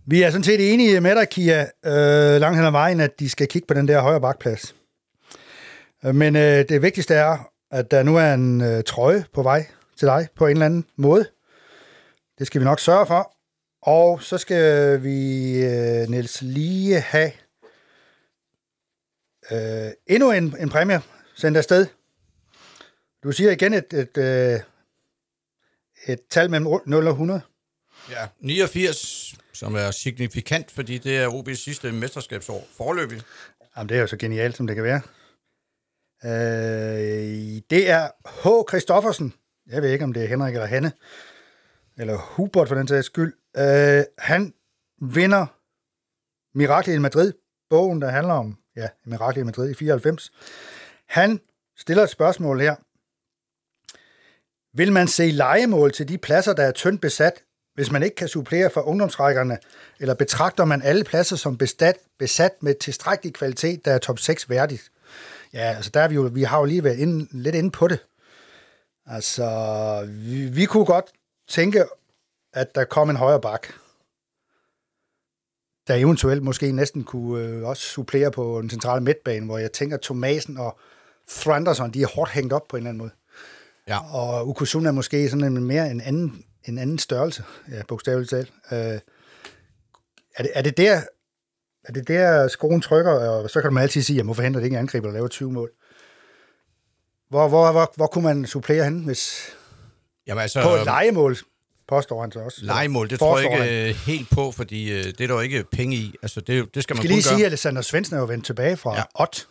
[0.05, 3.29] vi er sådan set enige med dig, Kia, øh, langt hen ad vejen, at de
[3.29, 4.75] skal kigge på den der højre bakplads.
[6.05, 9.65] Øh, men øh, det vigtigste er, at der nu er en øh, trøje på vej
[9.99, 11.29] til dig på en eller anden måde.
[12.39, 13.33] Det skal vi nok sørge for.
[13.81, 17.31] Og så skal vi, øh, Niels, lige have
[19.51, 21.01] øh, endnu en, en præmie
[21.35, 21.87] sendt afsted.
[23.23, 24.59] Du siger igen et, et, øh,
[26.07, 27.41] et tal mellem 0 og 100.
[28.09, 33.21] Ja, 89, som er signifikant, fordi det er OB's sidste mesterskabsår forløbig.
[33.77, 35.01] Jamen, det er jo så genialt, som det kan være.
[36.25, 38.07] Øh, det er
[38.43, 38.69] H.
[38.69, 39.33] Christoffersen.
[39.69, 40.91] Jeg ved ikke, om det er Henrik eller Hanne.
[41.97, 43.33] Eller Hubert for den sags skyld.
[43.57, 44.53] Øh, han
[45.01, 45.45] vinder
[46.57, 47.33] Miraklet i Madrid.
[47.69, 50.31] Bogen, der handler om ja, Miraklet i Madrid i 94.
[51.07, 51.39] Han
[51.77, 52.75] stiller et spørgsmål her.
[54.77, 57.43] Vil man se legemål til de pladser, der er tyndt besat,
[57.75, 59.57] hvis man ikke kan supplere for ungdomsrækkerne,
[59.99, 64.49] eller betragter man alle pladser som besat, besat med tilstrækkelig kvalitet, der er top 6
[64.49, 64.91] værdigt?
[65.53, 67.87] Ja, altså der er vi jo, vi har jo lige været inde, lidt inde på
[67.87, 67.99] det.
[69.07, 71.05] Altså, vi, vi kunne godt
[71.49, 71.85] tænke,
[72.53, 73.67] at der kom en højre bak,
[75.87, 79.97] der eventuelt måske næsten kunne øh, også supplere på den centrale midtbane, hvor jeg tænker,
[80.03, 80.79] Thomasen og
[81.29, 83.11] Thranderson, de er hårdt hængt op på en eller anden måde.
[83.87, 84.13] Ja.
[84.13, 88.53] Og Ukosuna er måske sådan en mere en anden, en anden størrelse, ja, bogstaveligt talt.
[88.71, 88.99] Øh,
[90.35, 91.01] er, det, er det der,
[91.83, 94.65] er det der skruen trykker, og så kan man altid sige, at hvorfor henter det
[94.65, 95.71] ikke angriber, der laver 20 mål?
[97.29, 99.49] Hvor, hvor, hvor, hvor kunne man supplere hen, hvis
[100.27, 101.37] Jamen altså, på et legemål,
[101.87, 102.57] påstår han så også.
[102.61, 105.63] legemål, det tror jeg ikke øh, helt på, fordi øh, det er der jo ikke
[105.71, 106.13] penge i.
[106.21, 107.33] Altså, det, det skal man skal lige gøre.
[107.33, 108.97] sige, at Alexander Svendsen er jo vendt tilbage fra Ja.
[108.97, 109.03] ja.
[109.15, 109.47] Ott.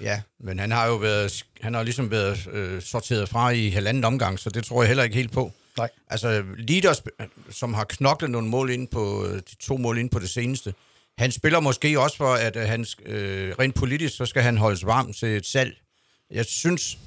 [0.00, 4.04] Ja, men han har jo været, han har ligesom været øh, sorteret fra i halvanden
[4.04, 5.52] omgang, så det tror jeg heller ikke helt på.
[5.78, 5.88] Nej.
[6.08, 7.02] Altså, Leaders,
[7.50, 10.74] som har knoklet nogle mål ind på, øh, de to mål ind på det seneste,
[11.18, 14.86] han spiller måske også for, at øh, han, øh, rent politisk, så skal han holdes
[14.86, 15.76] varm til et salg.
[16.30, 16.98] Jeg synes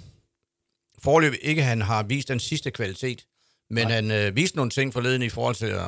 [1.03, 3.25] forløb ikke, at han har vist den sidste kvalitet,
[3.69, 3.95] men Nej.
[3.95, 5.87] han øh, viste nogle ting forleden i forhold til, øh,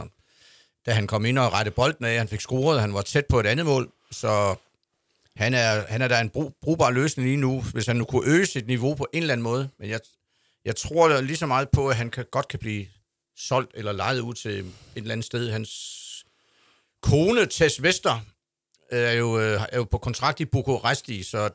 [0.85, 3.39] da han kom ind og rette bolden af, han fik scoret, han var tæt på
[3.39, 4.55] et andet mål, så
[5.35, 8.27] han er, han er da en brug, brugbar løsning lige nu, hvis han nu kunne
[8.27, 9.69] øge sit niveau på en eller anden måde.
[9.79, 9.99] Men jeg,
[10.65, 12.87] jeg tror lige så meget på, at han kan, godt kan blive
[13.37, 14.65] solgt eller lejet ud til et
[14.95, 15.51] eller andet sted.
[15.51, 16.25] Hans
[17.01, 18.19] kone, Tess Vester,
[18.91, 21.49] er jo, øh, er jo på kontrakt i Bukuresti, så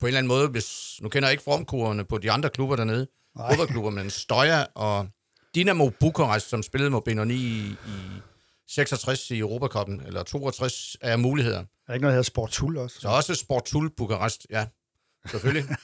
[0.00, 2.76] på en eller anden måde, hvis, nu kender jeg ikke formkurverne på de andre klubber
[2.76, 3.06] dernede,
[3.48, 5.08] fodboldklubber, men Støjer og
[5.54, 8.20] Dynamo Bukarest, som spillede mod Benoni i, i
[8.68, 11.58] 66 i Europacupen, eller 62, er muligheder.
[11.58, 13.00] Er der ikke noget, der hedder Sportul også?
[13.00, 14.66] Så også Sportul Bukarest, ja,
[15.30, 15.64] selvfølgelig.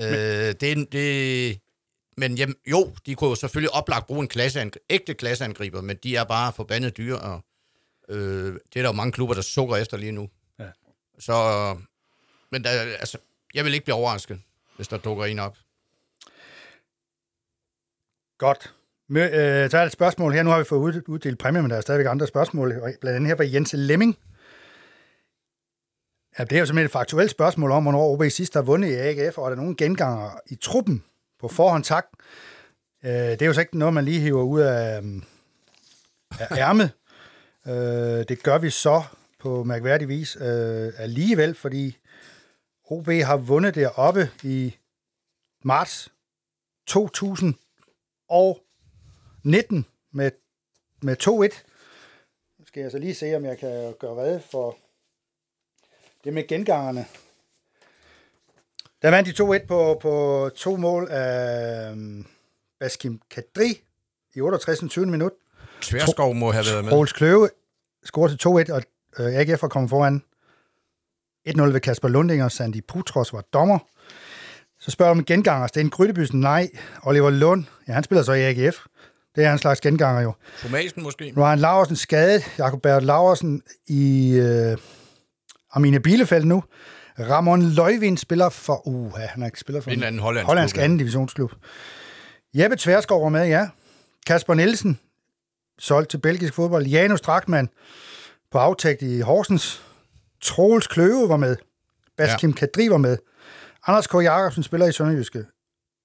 [0.00, 0.06] øh,
[0.60, 1.60] det, er det,
[2.16, 6.16] men jamen, jo, de kunne jo selvfølgelig oplagt bruge en klasseangriber, ægte klasseangriber, men de
[6.16, 7.44] er bare forbandet dyre, og
[8.08, 10.28] øh, det er der jo mange klubber, der sukker efter lige nu.
[10.58, 10.68] Ja.
[11.18, 11.32] Så,
[12.52, 13.18] men der, altså,
[13.54, 14.40] jeg vil ikke blive overrasket,
[14.76, 15.56] hvis der dukker en op.
[18.38, 18.74] Godt.
[19.10, 20.42] Øh, så er der et spørgsmål her.
[20.42, 22.74] Nu har vi fået ud, uddelt præmie, men der er stadigvæk andre spørgsmål.
[23.00, 24.18] Blandt andet her fra Jens Lemming.
[26.38, 28.94] Ja, det er jo simpelthen et faktuelt spørgsmål om, hvornår OB sidst har vundet i
[28.94, 31.04] AGF, og er der nogen genganger i truppen
[31.40, 32.06] på forhånd tak.
[33.04, 35.22] Øh, det er jo så ikke noget, man lige hiver ud af, øhm,
[36.30, 36.90] af ærmet.
[37.66, 39.02] øh, det gør vi så
[39.38, 41.98] på mærkværdig vis øh, alligevel, fordi
[42.92, 44.76] OB har vundet deroppe i
[45.64, 46.12] marts
[46.86, 50.30] 2019 med,
[51.02, 51.28] med 2-1.
[52.58, 54.76] Nu skal jeg så lige se, om jeg kan gøre redde for
[56.24, 57.06] det med gengangerne.
[59.02, 62.26] Der vandt de 2-1 på, på to mål af øhm,
[62.80, 63.82] Baskim Kadri
[64.34, 64.90] i 68.
[64.90, 65.06] 20.
[65.06, 65.32] minut.
[65.80, 66.92] Tverskov må have været med.
[66.92, 67.50] Troels Kløve
[68.04, 68.82] scorede til 2-1, og
[69.18, 70.22] øh, AGF var kommet foran
[71.48, 72.48] 1-0 ved Kasper Lundinger.
[72.48, 73.78] Sandy Putros var dommer.
[74.80, 75.66] Så spørger om genganger.
[75.66, 76.68] Sten Grydebysen, nej.
[77.02, 78.76] Oliver Lund, ja, han spiller så i AGF.
[79.36, 80.32] Det er en slags genganger jo.
[80.58, 81.32] Thomasen måske.
[81.36, 82.42] Ryan Laversen skadet.
[82.58, 84.76] Jakob Bert Laversen i øh,
[85.72, 86.64] Arminia Bielefeld nu.
[87.18, 88.86] Ramon Løjvind spiller for...
[88.86, 91.52] Uh, han er ikke spiller for En eller anden hollandsk hollandsk anden divisionsklub.
[92.54, 93.68] Jeppe Tverskov var med, ja.
[94.26, 94.98] Kasper Nielsen,
[95.78, 96.86] solgt til belgisk fodbold.
[96.86, 97.68] Janus Drakman
[98.50, 99.82] på aftægt i Horsens.
[100.42, 101.56] Troels Kløve var med.
[102.16, 102.56] Baskim ja.
[102.56, 103.18] Kadri var med.
[103.86, 104.14] Anders K.
[104.14, 105.46] Jacobsen spiller i Sønderjyske.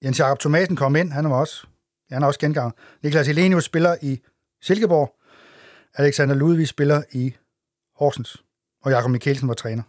[0.03, 1.67] Jens Jakob Thomasen kom ind, han var også,
[2.11, 2.75] han er også gengang.
[3.03, 4.21] Niklas Elenius spiller i
[4.61, 5.15] Silkeborg.
[5.95, 7.35] Alexander Ludvig spiller i
[7.95, 8.43] Horsens.
[8.81, 9.83] Og Jakob Mikkelsen var træner.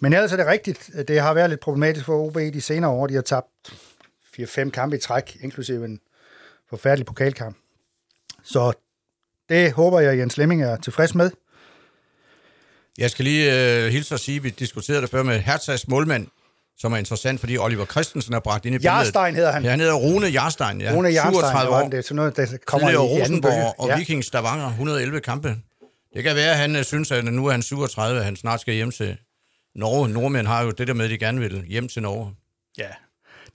[0.00, 3.06] Men ellers er det rigtigt, det har været lidt problematisk for OB de senere år.
[3.06, 3.46] De har tabt
[4.40, 6.00] 4-5 kampe i træk, inklusive en
[6.70, 7.56] forfærdelig pokalkamp.
[8.42, 8.72] Så
[9.48, 11.30] Det håber jeg, Jens Lemming er tilfreds med.
[12.98, 16.26] Jeg skal lige øh, hilse og sige, at vi diskuterede det før med Hertzags målmand,
[16.78, 18.96] som er interessant, fordi Oliver Christensen er bragt ind i billedet.
[18.96, 19.64] Jarstein hedder han.
[19.64, 20.92] Ja, han hedder Rune Jarstein, ja.
[20.94, 21.88] Rune Jarstein, 37 år.
[21.88, 23.20] det er sådan noget, der kommer Tidligere i.
[23.22, 23.98] Rosenborg og Ja.
[23.98, 25.56] Viking Stavanger, 111 kampe.
[26.14, 28.60] Det kan være, at han øh, synes, at nu er han 37, at han snart
[28.60, 29.16] skal hjem til
[29.76, 30.08] Norge.
[30.08, 32.34] Nordmænd har jo det der med, at de gerne vil hjem til Norge.
[32.78, 32.88] ja,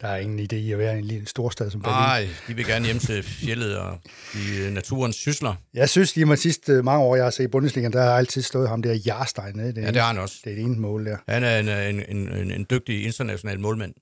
[0.02, 1.96] der er ingen idé i at være i en lille storstad som Berlin.
[1.96, 3.98] Nej, de vil gerne hjem til fjellet og
[4.34, 5.56] de øh, naturens sysler.
[5.74, 8.18] Jeg synes, lige de sidste øh, mange år, jeg har set i Bundesligaen, der har
[8.18, 9.60] altid stået ham der Jarstein.
[9.60, 10.36] Det er, Ja, det har han også.
[10.44, 11.18] det er det ene mål der.
[11.28, 13.94] Han er en, en, en, en, en dygtig international målmand.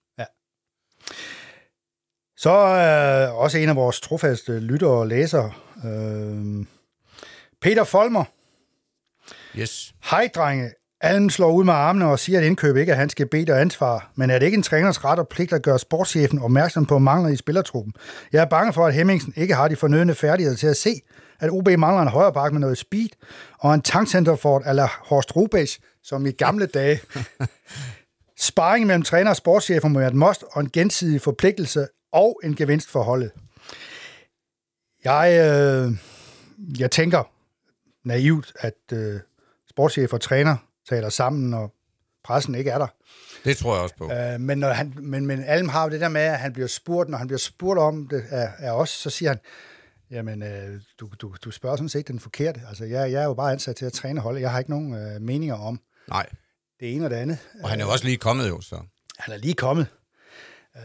[2.37, 5.53] Så er øh, også en af vores trofaste lyttere og læsere,
[5.85, 6.65] øh,
[7.61, 8.23] Peter Folmer.
[9.59, 9.93] Yes.
[10.09, 10.71] Hej, drenge.
[11.05, 14.11] Alm slår ud med armene og siger, at indkøb ikke er hans gebet og ansvar.
[14.15, 17.29] Men er det ikke en træners ret og pligt at gøre sportschefen opmærksom på mangler
[17.29, 17.93] i spillertruppen?
[18.33, 21.01] Jeg er bange for, at Hemmingsen ikke har de fornødne færdigheder til at se,
[21.39, 23.09] at OB mangler en højre bak med noget speed
[23.59, 27.01] og en tankcenter for eller Horst Rubesch, som i gamle dage.
[28.39, 32.55] Sparring mellem træner og sportschefer må være et must og en gensidig forpligtelse og en
[32.55, 33.31] gevinst for holdet.
[35.03, 35.91] Jeg, øh,
[36.79, 37.23] jeg tænker
[38.07, 39.19] naivt, at øh,
[39.69, 40.57] sportschef og træner
[40.89, 41.73] taler sammen, og
[42.23, 42.87] pressen ikke er der.
[43.45, 44.11] Det tror jeg også på.
[44.11, 46.67] Øh, men, når han, men, men Alm har jo det der med, at han bliver
[46.67, 49.39] spurgt, når han bliver spurgt om det af, af os, så siger han,
[50.11, 52.61] jamen, øh, du, du, du spørger sådan set den forkerte.
[52.69, 54.41] Altså, jeg, jeg er jo bare ansat til at træne holdet.
[54.41, 56.25] Jeg har ikke nogen øh, meninger om Nej,
[56.79, 57.37] det ene og det andet.
[57.63, 58.75] og han er jo også lige kommet jo, så.
[59.17, 59.87] Han er lige kommet.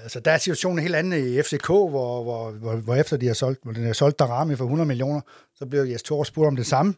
[0.03, 3.35] Altså, der er situationen helt anden i FCK, hvor, hvor, hvor, hvor efter de har
[3.35, 5.21] solgt, hvor de har solgt Darami for 100 millioner,
[5.55, 6.95] så bliver Jes Thor spurgt om det samme.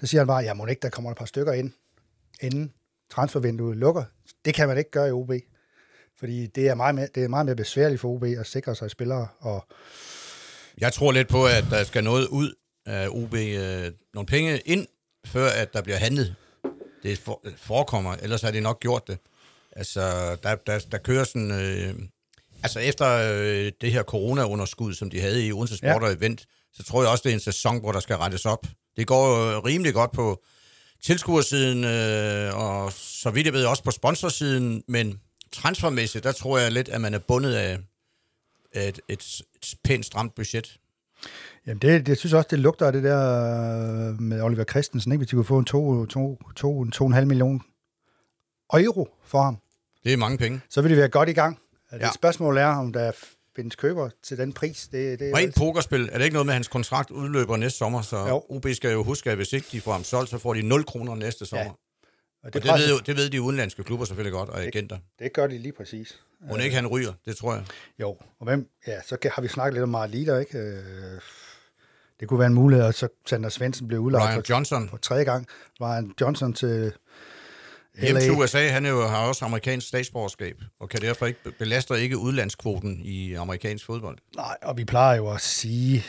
[0.00, 1.72] Så siger han bare, ja, må ikke, der kommer et par stykker ind,
[2.42, 2.72] inden
[3.10, 4.04] transfervinduet lukker.
[4.44, 5.30] Det kan man ikke gøre i OB.
[6.18, 8.90] Fordi det er meget mere, det er meget mere besværligt for OB at sikre sig
[8.90, 9.28] spillere.
[9.40, 9.66] Og,
[10.78, 12.54] Jeg tror lidt på, at der skal noget ud
[12.86, 14.86] af OB, øh, nogle penge ind,
[15.26, 16.34] før at der bliver handlet.
[17.02, 19.18] Det for, forekommer, ellers har de nok gjort det.
[19.72, 20.00] Altså,
[20.42, 21.50] der, der, der kører sådan...
[21.50, 21.94] Øh,
[22.62, 26.00] altså, efter øh, det her corona-underskud, som de havde i Odense Sport Ja.
[26.06, 28.66] og Event, så tror jeg også, det er en sæson, hvor der skal rettes op.
[28.96, 30.42] Det går jo rimelig godt på
[31.04, 35.20] tilskuersiden, øh, og så vidt jeg ved også på sponsorsiden, men
[35.52, 37.78] transfermæssigt, der tror jeg lidt, at man er bundet af
[38.72, 40.76] et, et, et pænt stramt budget.
[41.66, 43.18] jamen, det, det synes jeg også, det lugter af det der
[44.08, 45.18] øh, med Oliver Christensen, ikke?
[45.18, 47.62] hvis de kunne få en 2,5 to, to, to, to, million
[48.74, 49.58] euro for ham.
[50.04, 50.60] Det er mange penge.
[50.70, 51.58] så vil det være godt i gang.
[51.92, 51.96] Ja.
[51.96, 52.06] Ja.
[52.06, 53.12] Det spørgsmål er, om der
[53.56, 54.88] findes køber til den pris.
[54.92, 57.78] Det, det er Rent pokerspil, er det ikke noget med, at hans kontrakt udløber næste
[57.78, 58.42] sommer, så Jo.
[58.48, 60.84] OB skal jo huske, at hvis ikke de får ham solgt, så får de 0
[60.84, 61.64] kroner næste sommer.
[61.64, 61.70] Ja.
[61.70, 61.76] og
[62.44, 64.98] Og det, det, ved jo, det ved de udenlandske klubber selvfølgelig godt, og agenter.
[65.18, 66.20] det gør de lige præcis.
[66.48, 67.64] Må ikke han ryger, det tror jeg.
[68.00, 70.58] Jo, og hvem, ja, så har vi snakket lidt om Mart Lider, ikke?
[70.58, 71.20] Øh,
[72.20, 74.96] Det kunne være en mulighed, at så Sander Svendsen blev udlagt Ryan for, Johnson, for
[74.96, 75.46] tredje gang.
[75.80, 76.92] Ryan Johnson til
[78.00, 81.94] hjem til USA, han er jo, har også amerikansk statsborgerskab, og kan derfor ikke belaster
[81.94, 84.18] ikke udlandskvoten i amerikansk fodbold.
[84.36, 86.04] Nej, og vi plejer jo at sige,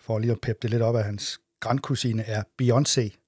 [0.00, 3.22] for lige at peppe det lidt op, at hans grandkusine er Beyoncé.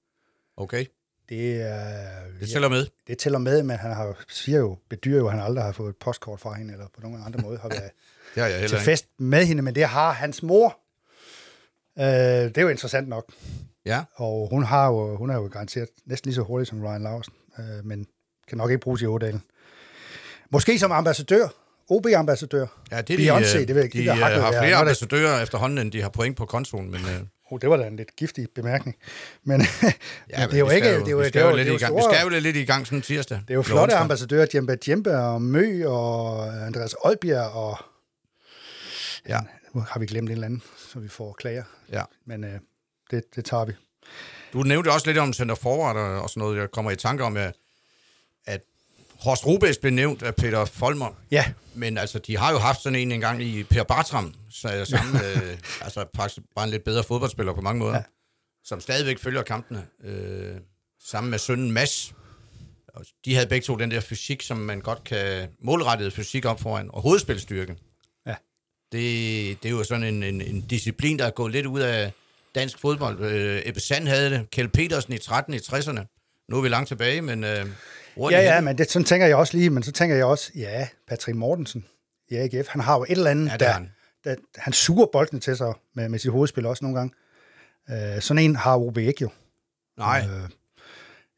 [0.57, 0.85] Okay,
[1.29, 2.85] Det, er, det tæller med.
[3.07, 5.89] det tæller med, men han har, siger jo, bedyrer jo, at han aldrig har fået
[5.89, 7.91] et postkort fra hende, eller på nogen andre måde har været
[8.35, 8.85] Det har jeg til heller ikke.
[8.91, 10.79] fest med hende, men det har hans mor.
[11.99, 13.31] Øh, det er jo interessant nok.
[13.85, 17.01] Ja, Og hun, har jo, hun er jo garanteret næsten lige så hurtig som Ryan
[17.03, 18.07] Larsen, øh, men
[18.47, 19.43] kan nok ikke bruges i Ådalen.
[20.51, 21.47] Måske som ambassadør,
[21.89, 22.65] OB-ambassadør.
[22.91, 24.51] ja det er Beyoncé, de, øh, det ved jeg de det der øh, har der.
[24.51, 27.77] flere det- ambassadører efterhånden, end de har point på kontoen, men øh, Oh, det var
[27.77, 28.97] da en lidt giftig bemærkning.
[29.43, 29.61] Men,
[30.29, 30.87] ja, men det er jo ikke...
[30.99, 31.95] Det er jo, vi skal jo jo, lidt det er i jo gang.
[31.97, 33.37] Vi skal jo lidt i gang sådan tirsdag.
[33.37, 33.99] det er jo flotte onsdag.
[34.01, 37.77] ambassadører, Djemba Djemba og Mø og Andreas Oldbjerg, og
[39.27, 39.39] Ja,
[39.73, 40.61] nu har vi glemt en eller anden,
[40.93, 41.63] så vi får klager.
[41.91, 42.03] ja.
[42.25, 42.59] Men øh,
[43.11, 43.73] det, det tager vi.
[44.53, 46.57] Du nævnte også lidt om center forward og og sådan noget.
[46.57, 47.55] Jeg kommer i tanke om, at,
[48.45, 48.61] at
[49.19, 51.09] Horst Rubes blev nævnt af Peter Folmer.
[51.31, 54.83] Ja, Men altså, de har jo haft sådan en engang i Per Bartram, så er
[54.83, 58.03] sammen, øh, altså faktisk bare en lidt bedre fodboldspiller på mange måder, Ja.
[58.63, 60.55] som stadigvæk følger kampene, øh,
[61.05, 62.13] sammen med sønnen Mads.
[62.87, 66.61] Og de havde begge to den der fysik, som man godt kan målrettet fysik op
[66.61, 67.75] foran, og hovedspilstyrke.
[68.25, 68.35] Ja.
[68.91, 72.11] Det, det er jo sådan en, en, en disciplin, der er gået lidt ud af
[72.55, 73.19] dansk fodbold.
[73.21, 76.45] Øh, Ebbe Sand havde det, Kjeld Petersen i 13 i 60'erne.
[76.49, 77.43] Nu er vi langt tilbage, men...
[77.43, 77.65] Øh,
[78.17, 80.87] ja, ja, men det, sådan tænker jeg også lige, men så tænker jeg også, ja,
[81.07, 81.85] Patrick Mortensen
[82.29, 83.91] i AGF, han har jo et eller andet, Ja, der, han.
[84.23, 87.13] der, han suger boldene til sig med, med sit hovedspil også nogle gange.
[88.15, 89.29] Øh, sådan en har OB ikke jo.
[89.97, 90.23] Nej,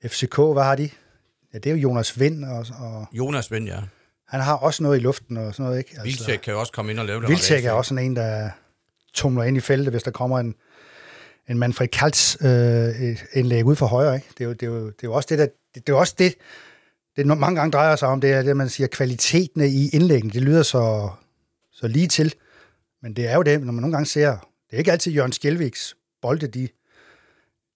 [0.03, 0.89] Øh, FCK, hvad har de?
[1.53, 3.79] Ja, det er jo Jonas Vind, og, og Jonas Vind, ja.
[4.27, 5.89] han har også noget i luften og sådan noget, ikke?
[5.89, 7.29] Altså, Vilcek kan jo også komme ind og lave det.
[7.51, 8.49] Ret er også sådan en, der
[9.13, 10.55] tumler ind i feltet, hvis der kommer en,
[11.49, 14.15] en Manfred Kaltz øh, indlæg ud for højre.
[14.15, 14.27] Ikke?
[14.37, 15.97] Det, er jo, det, er jo, det er jo også det, der, det, det er
[15.97, 16.35] også det,
[17.15, 20.41] det mange gange drejer sig om, det er det, man siger, kvaliteten i indlæggene, det
[20.41, 21.09] lyder så,
[21.71, 22.33] så lige til.
[23.01, 24.29] Men det er jo det, når man nogle gange ser,
[24.69, 26.67] det er ikke altid Jørgen Skjelviks bolde, de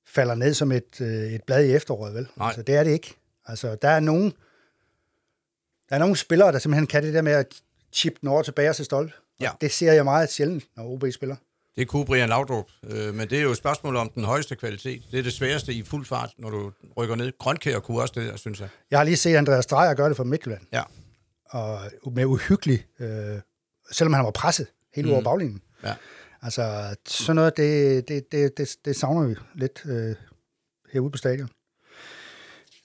[0.08, 2.28] falder ned som et, øh, et blad i efteråret, vel?
[2.38, 2.48] Nej.
[2.48, 3.14] Altså, det er det ikke.
[3.46, 4.34] Altså, der er nogen,
[5.90, 7.62] der er nogle spillere, der simpelthen kan det der med at
[7.94, 9.14] chippe den over tilbage til stolpe.
[9.40, 9.52] Ja.
[9.62, 11.36] Det ser jeg meget sjældent, når OB spiller.
[11.78, 15.04] Det kunne Brian Laudrup, øh, men det er jo et spørgsmål om den højeste kvalitet.
[15.12, 17.32] Det er det sværeste i fuld fart, når du rykker ned.
[17.40, 18.70] Grønkær kunne også det, synes jeg.
[18.92, 20.84] Jeg har lige set Andreas Dreyer gøre det for Midtjylland, Ja,
[21.50, 21.80] og
[22.16, 23.40] med uhyggelig, øh,
[23.92, 25.14] selvom han var presset helt mm.
[25.14, 25.62] over baglinjen.
[25.84, 25.94] ja.
[26.42, 30.16] Altså, sådan noget, det, det, det, det, det savner vi lidt øh,
[30.94, 31.50] herude på stadion.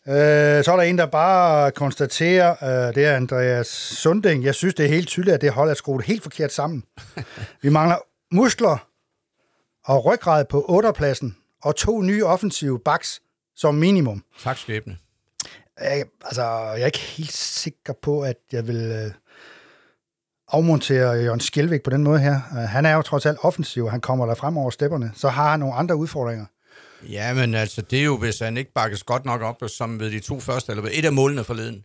[0.09, 2.51] Øh, så er der en, der bare konstaterer,
[2.89, 4.45] øh, det er Andreas Sunding.
[4.45, 6.85] Jeg synes, det er helt tydeligt, at det hold er skruet helt forkert sammen.
[7.63, 7.97] Vi mangler
[8.33, 8.87] muskler
[9.85, 10.93] og ryggrad på 8.
[10.93, 13.21] pladsen og to nye offensive backs
[13.57, 14.25] som minimum.
[14.43, 14.97] Tak skæbne.
[15.81, 19.13] Jeg, altså, jeg er ikke helt sikker på, at jeg vil øh,
[20.49, 22.35] afmontere Jørgen Skjelvik på den måde her.
[22.35, 25.13] Øh, han er jo trods alt offensiv, og han kommer der frem over stepperne.
[25.15, 26.47] Så har han nogle andre udfordringer.
[27.09, 30.11] Ja, men altså, det er jo, hvis han ikke bakkes godt nok op, som ved
[30.11, 31.85] de to første, eller ved et af målene forleden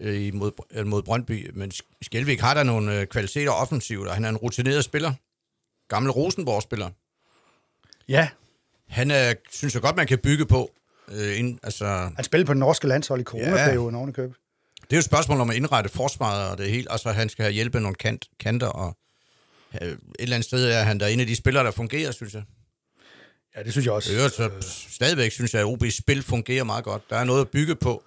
[0.00, 1.50] øh, mod, mod Brøndby.
[1.54, 5.12] Men Skjelvik har der nogle øh, kvaliteter offensivt, og han er en rutineret spiller.
[5.92, 6.90] Gammel Rosenborg-spiller.
[8.08, 8.28] Ja,
[8.88, 10.70] Han er, synes jeg godt, man kan bygge på.
[11.08, 14.36] Øh, ind, altså, han spillede på den norske landshold i coronaperioden oven i købet.
[14.82, 16.92] det er jo et spørgsmål om at indrette forsvaret, og det hele.
[16.92, 18.96] Altså, han skal have hjælp med nogle kant, kanter, og
[19.82, 22.34] øh, et eller andet sted er han der en af de spillere, der fungerer, synes
[22.34, 22.42] jeg.
[23.56, 24.12] Ja, det synes jeg også.
[24.12, 24.50] Det så
[24.90, 27.10] stadigvæk synes jeg, at OB's spil fungerer meget godt.
[27.10, 28.02] Der er noget at bygge på.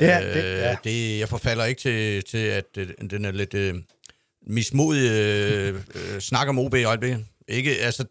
[0.00, 0.76] Det er, Øh, det, ja.
[0.84, 3.74] det, jeg forfalder ikke til, til at øh, den er lidt øh,
[4.48, 7.24] mismodig øh, øh, snak om OB i øjeblikket.
[7.48, 8.04] Ikke, altså,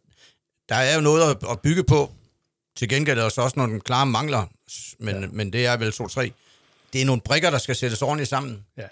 [0.69, 2.11] der er jo noget at, at bygge på.
[2.75, 4.45] Til gengæld er der så også nogle klare mangler,
[4.99, 5.27] men, ja.
[5.31, 6.29] men det er vel 2-3.
[6.93, 8.65] Det er nogle brikker, der skal sættes ordentligt sammen.
[8.77, 8.87] ja.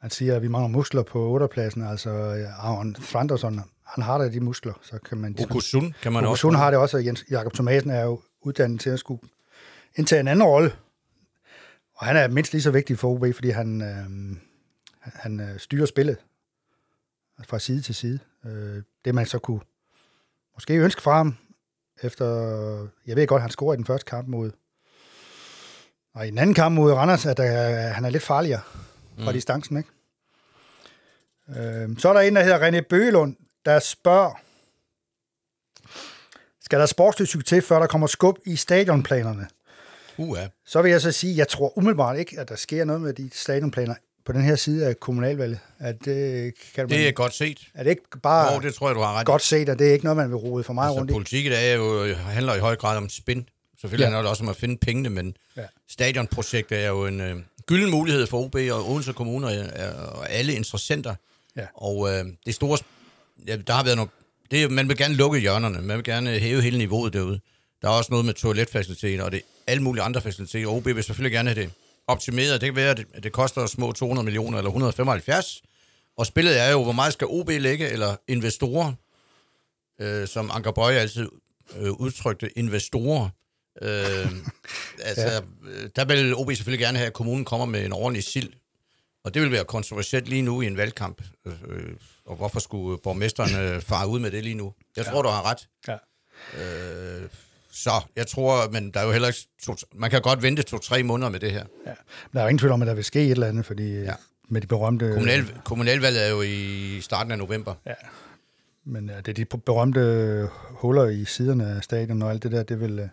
[0.00, 1.48] Han siger, at vi mangler muskler på 8.
[1.48, 1.82] pladsen.
[1.82, 2.10] Altså,
[2.58, 5.36] Aaron Thranderson, han har da de muskler, så kan man...
[5.40, 6.46] Okusun kan man også.
[6.46, 9.20] Okusun har det også, og Jens Jakob Thomasen er jo uddannet til at skulle
[9.96, 10.72] indtage en anden rolle.
[11.96, 14.36] Og han er mindst lige så vigtig for OB, fordi han, øh,
[15.00, 16.16] han øh, styrer spillet
[17.46, 18.18] fra side til side.
[18.46, 19.60] Øh, det man så kunne
[20.54, 21.36] måske ønske fra ham,
[22.02, 22.26] efter,
[23.06, 24.50] jeg ved godt, han scorede i den første kamp mod,
[26.14, 27.46] og i den anden kamp mod Randers, at øh,
[27.94, 28.60] han er lidt farligere
[29.18, 29.32] fra mm.
[29.32, 29.88] distancen, ikke?
[31.48, 34.34] Øh, så er der en, der hedder René Bøgelund, der spørger,
[36.60, 39.48] skal der sportslig succes, før der kommer skub i stadionplanerne?
[40.16, 40.48] Uh, ja.
[40.66, 43.30] Så vil jeg så sige, jeg tror umiddelbart ikke, at der sker noget med de
[43.32, 43.94] stadionplaner
[44.26, 45.58] på den her side af kommunalvalget.
[45.78, 47.58] At det, kan man, Det er godt set.
[47.74, 49.88] er det ikke bare Jo, det tror jeg, du har ret godt set, at det
[49.88, 51.12] er ikke noget, man vil rode for meget Altså, rundt i?
[51.14, 53.48] politik i dag er jo, handler i høj grad om spin.
[53.80, 54.06] Selvfølgelig Ja.
[54.06, 55.62] handler det også om at finde pengene, men Ja.
[55.88, 59.52] stadionprojektet er jo en øh, gylden mulighed for OB og Odense Kommune og,
[60.18, 61.14] og alle interessenter.
[61.56, 61.66] Ja.
[61.74, 62.78] Og øh, det store...
[63.46, 64.10] Ja, der har været noget...
[64.50, 65.82] Det man vil gerne lukke hjørnerne.
[65.82, 67.40] Man vil gerne hæve hele niveauet derude.
[67.82, 70.66] Der er også noget med toiletfaciliteter, og det alle mulige andre faciliteter.
[70.68, 71.70] OB vil selvfølgelig gerne have det
[72.12, 72.60] optimeret.
[72.60, 75.62] Det kan være, at det, koster små 200 millioner eller 175.
[76.16, 78.92] Og spillet er jo, hvor meget skal OB lægge, eller investorer,
[80.00, 81.28] øh, som Anker Bøje altid
[81.76, 83.28] øh, udtrykte, investorer.
[83.82, 83.90] Øh,
[85.08, 85.40] altså, ja.
[85.96, 88.52] Der vil OB selvfølgelig gerne have, at kommunen kommer med en ordentlig sild.
[89.24, 91.22] Og det vil være kontroversielt lige nu i en valgkamp.
[91.46, 91.92] Øh, øh,
[92.26, 94.72] og hvorfor skulle borgmesteren øh, fare ud med det lige nu?
[94.96, 95.22] Jeg tror, ja.
[95.22, 95.68] du har ret.
[95.88, 95.96] Ja.
[96.62, 97.28] Øh,
[97.72, 99.40] så jeg tror, men der er jo heller ikke...
[99.62, 101.64] To, man kan godt vente to-tre måneder med det her.
[101.86, 101.90] Ja.
[101.90, 103.92] Men der er jo ingen tvivl om, at der vil ske et eller andet, fordi
[104.00, 104.14] ja.
[104.48, 105.10] Med de berømte...
[105.12, 107.74] Kommunal, kommunalvalget er jo i starten af november.
[107.86, 107.94] Ja.
[108.84, 112.62] Men ja, det er de berømte huller i siderne af stadion og alt det der,
[112.62, 112.98] det vil...
[112.98, 113.08] øh,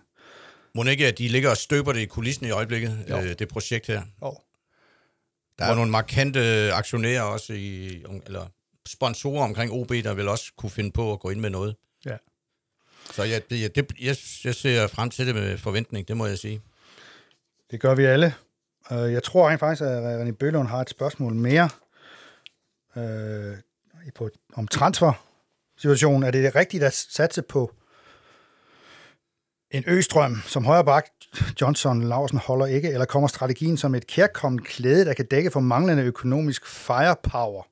[0.76, 3.18] Må ikke, at de ligger og støber det i kulissen i øjeblikket, Jo.
[3.18, 4.02] øh, det projekt her.
[4.22, 4.34] Oh.
[5.60, 8.46] Der er nogle markante aktionærer også, i, eller
[8.88, 11.76] sponsorer omkring OB, der vil også kunne finde på at gå ind med noget.
[13.14, 16.38] Så jeg, det, det, jeg, jeg ser frem til det med forventning, det må jeg
[16.38, 16.62] sige.
[17.72, 18.34] Det gør vi alle.
[18.92, 21.70] Øh, Jeg tror rent faktisk, at René Bølund har et spørgsmål mere
[22.98, 23.58] øh,
[24.16, 26.24] på, om transfer-situationen.
[26.24, 27.72] Er det rigtigt at satse på
[29.72, 31.06] en østrøm som højre bak,
[31.62, 35.60] Johnson Larsen holder ikke, eller kommer strategien som et kærkommet klæde, der kan dække for
[35.60, 37.64] manglende økonomisk firepower?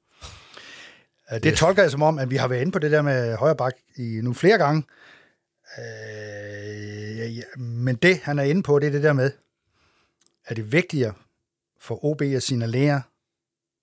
[1.32, 3.02] Øh, Det Det- tolker jeg som om, at vi har været inde på det der
[3.02, 4.84] med højre bak i nu flere gange.
[5.78, 9.32] Øh, ja, men det, han er inde på, det er det der med,
[10.46, 11.14] er det vigtigere
[11.80, 13.02] for OB at signalere,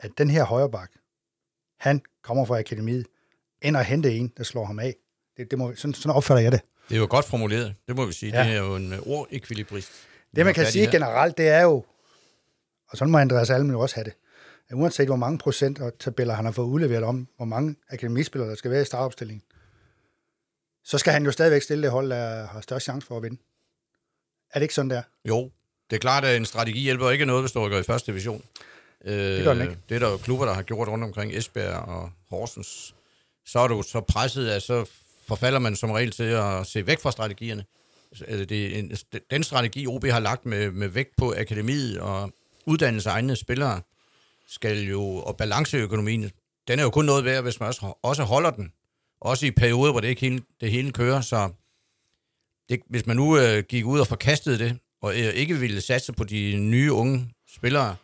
[0.01, 0.93] at den her højreback,
[1.79, 3.07] han kommer fra akademiet,
[3.63, 4.95] end at hente en, der slår ham af.
[5.37, 6.61] Det, det må, sådan, sådan opfatter jeg det.
[6.89, 8.33] Det er jo godt formuleret, det må vi sige.
[8.39, 8.49] Ja.
[8.49, 9.91] Det er jo en øh, ordekvilibrist.
[10.37, 10.93] Det, man kan sige her.
[10.93, 11.85] generelt, det er jo,
[12.89, 14.15] og sådan må Andreas Almen jo også have det,
[14.69, 18.51] at uanset hvor mange procent og tabeller han har fået udleveret om, hvor mange akademispillere,
[18.51, 19.43] der skal være i startopstillingen,
[20.85, 23.37] så skal han jo stadigvæk stille det hold, der har størst chance for at vinde.
[24.51, 25.03] Er det ikke sådan der?
[25.25, 25.51] Jo,
[25.91, 28.43] det er klart, at en strategi hjælper ikke noget, hvis du rykker i første division.
[29.05, 29.79] Øh, det gør den ikke.
[29.89, 32.95] Det er der jo klubber, der har gjort rundt omkring Esbjerg og Horsens.
[33.47, 34.85] Så er du så presset, at så
[35.27, 37.65] forfalder man som regel til at se væk fra strategierne.
[38.11, 38.97] Altså, Det er en,
[39.31, 42.33] den strategi, OB har lagt med, med vægt på akademiet og
[42.67, 43.81] uddannelse af egne spillere,
[44.49, 46.31] skal jo, og balanceøkonomien,
[46.69, 48.73] den er jo kun noget værd, hvis man også, også holder den.
[49.25, 51.51] Også i perioder, hvor det ikke hele, det hele kører, så
[52.69, 56.13] det, hvis man nu øh, gik ud og forkastede det, og øh, ikke ville satse
[56.13, 57.97] på de nye unge spillere,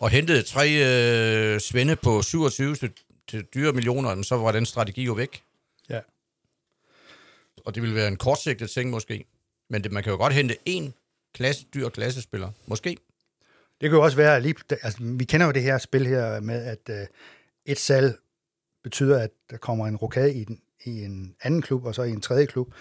[0.00, 2.92] og hentede tre øh, svende på 27 til,
[3.28, 5.42] til dyre millioner, så var den strategi jo væk.
[5.88, 6.00] Ja.
[7.64, 9.24] Og det ville være en kortsigtet ting måske.
[9.70, 10.94] Men det, man kan jo godt hente en
[11.34, 12.50] klasse, dyr klassespiller.
[12.66, 12.96] Måske.
[13.80, 16.64] Det kan jo også være, lige, altså, vi kender jo det her spil her med,
[16.64, 17.06] at øh,
[17.66, 18.18] et salg
[18.82, 22.10] betyder, at der kommer en rokade i, den, i en anden klub, og så i
[22.10, 22.74] en tredje klub.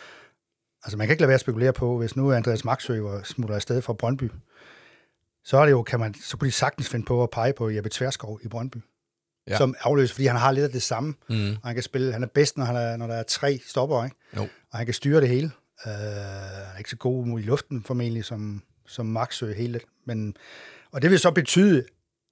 [0.83, 3.81] Altså, man kan ikke lade være at spekulere på, hvis nu Andreas Maxø smutter afsted
[3.81, 4.31] fra Brøndby,
[5.43, 7.69] så er det jo, kan man, så kunne de sagtens finde på at pege på
[7.69, 8.77] Jeppe Tverskov i Brøndby.
[9.47, 9.57] Ja.
[9.57, 11.13] Som afløser, fordi han har lidt af det samme.
[11.29, 11.51] Mm.
[11.51, 14.03] Og han kan spille, han er bedst, når, han er, når der er tre stopper,
[14.03, 14.15] ikke?
[14.37, 14.41] Jo.
[14.41, 15.51] Og han kan styre det hele.
[15.85, 19.79] Uh, han er ikke så god i luften formentlig, som, som Maxø hele.
[20.05, 20.35] Men,
[20.91, 21.85] og det vil så betyde,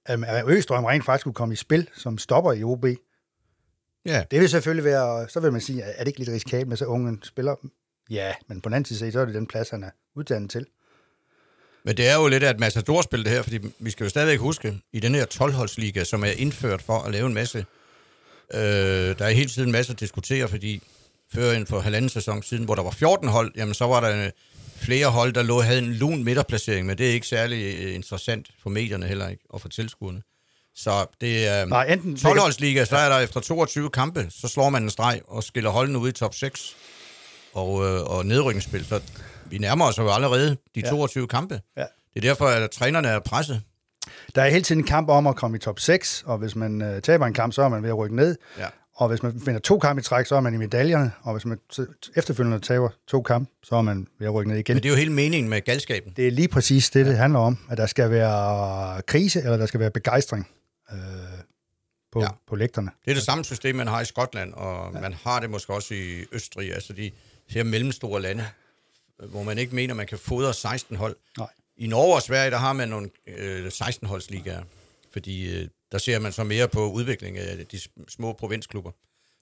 [0.06, 2.86] at Østrøm rent faktisk kunne komme i spil som stopper i OB.
[4.08, 6.76] Ja, Det vil selvfølgelig være, så vil man sige, er det ikke lidt risikabelt med
[6.76, 7.54] så unge en spiller?
[8.10, 10.50] Ja, men på den anden side set, så er det den plads, han er uddannet
[10.50, 10.66] til.
[11.84, 14.38] men det er jo lidt af et matadorspil det her, fordi vi skal jo stadigvæk
[14.38, 17.58] huske, i den her 12-holdsliga, som er indført for at lave en masse,
[18.54, 18.60] øh,
[19.18, 20.82] der er hele tiden en masse at diskutere, fordi
[21.34, 24.24] før inden for halvanden sæson siden, hvor der var 14 hold, jamen så var der
[24.24, 24.30] øh,
[24.76, 28.50] flere hold, der lå, havde en lun midterplacering, men det er ikke særlig øh, interessant
[28.62, 30.22] for medierne heller ikke, og for tilskuerne.
[30.84, 34.82] Så det er Nej, enten 12-holdsliga, så er der efter 22 kampe, så slår man
[34.82, 36.76] en streg og skiller holdene ud i top 6
[37.54, 38.84] og, øh, og nedrykningsspil.
[38.84, 39.00] Så
[39.50, 40.90] vi nærmer os jo allerede de Ja.
[40.90, 41.60] 22 kampe.
[41.76, 41.84] Ja.
[42.14, 43.62] Det er derfor, at trænerne er presset.
[44.34, 46.82] Der er hele tiden en kamp om at komme i top 6, og hvis man
[46.82, 48.36] uh, taber en kamp, så er man ved at rykke ned.
[48.58, 48.66] Ja.
[48.96, 51.44] Og hvis man finder to kampe i træk, så er man i medaljerne, og hvis
[51.44, 51.58] man
[52.16, 54.74] efterfølgende taber to kampe, så er man ved at rykke ned igen.
[54.74, 56.12] Men det er jo hele meningen med galskaben.
[56.16, 59.66] Det er lige præcis det, det handler om, at der skal være krise, eller der
[59.66, 60.48] skal være begejstring
[60.92, 60.98] øh,
[62.12, 62.28] på, Ja.
[62.48, 62.90] på lægterne.
[63.04, 65.00] Det er det samme system, man har i Skotland, og ja.
[65.00, 67.10] man har det måske også i Østrig, altså de
[67.48, 68.48] her mellemstore lande,
[69.28, 71.16] hvor man ikke mener, man kan fodre 16 hold.
[71.38, 71.46] Nej.
[71.76, 74.62] I Norge og Sverige, der har man nogle øh, 16-holdsligaer,
[75.12, 78.90] fordi øh, der ser man så mere på udvikling af de sm- små provinsklubber.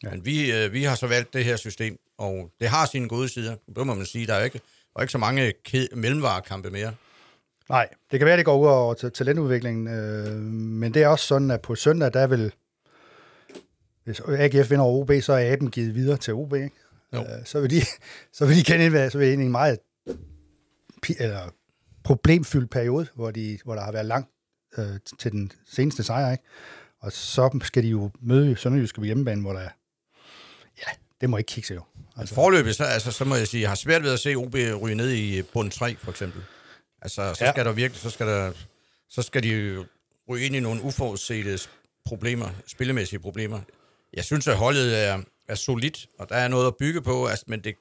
[0.03, 0.11] Ja.
[0.11, 3.29] Men vi, øh, vi har så valgt det her system, og det har sine gode
[3.29, 3.57] sider.
[3.77, 4.27] Det må man sige.
[4.27, 4.61] Der er ikke,
[4.97, 6.95] er ikke så mange ked- mellemvarekampe mere.
[7.69, 11.27] Nej, det kan være, det går ud over ta- talentudviklingen, øh, men det er også
[11.27, 12.53] sådan, at på søndag, der vil,
[14.05, 16.71] hvis AGF vinder over OB, så er Aben givet videre til OB, ikke?
[17.13, 17.19] Jo.
[17.21, 17.81] Øh, så vil de,
[18.37, 19.79] så vil de kende, en- så vil en meget
[21.19, 21.41] eller
[22.05, 24.31] problemfyldt periode, hvor, de, hvor der har været langt
[24.79, 24.85] øh,
[25.19, 26.45] til den seneste sejr, ikke?
[27.01, 29.69] Og så skal de jo møde Sønderjyske på hjemmebane, hvor der er,
[30.79, 31.83] ja, det må ikke kigge sig jo.
[32.17, 34.55] Altså, forløbet, så, altså, så må jeg sige, jeg har svært ved at se OB
[34.83, 36.43] ryge ned i bund 3, for eksempel.
[37.03, 37.53] Altså, så Ja.
[37.53, 38.53] skal der virkelig, så skal der,
[39.09, 39.85] så skal de
[40.29, 41.59] ryge ind i nogle uforudsete
[42.05, 43.61] problemer, spillemæssige problemer.
[44.13, 47.45] Jeg synes, at holdet er, er solidt, og der er noget at bygge på, altså,
[47.49, 47.75] men det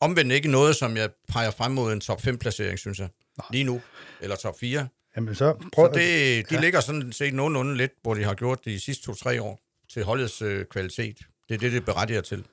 [0.00, 3.08] omvendt ikke noget, som jeg peger frem mod en top 5-placering, synes jeg.
[3.38, 3.46] Nej.
[3.50, 3.80] Lige nu.
[4.20, 4.88] Eller top 4.
[5.16, 6.60] Jamen så prøv, Så det, de ja.
[6.60, 9.60] ligger sådan set nogenlunde lidt, hvor de har gjort de sidste to-tre år
[9.92, 11.18] til holdets øh, kvalitet.
[11.48, 12.44] Det er det, det berettiger til.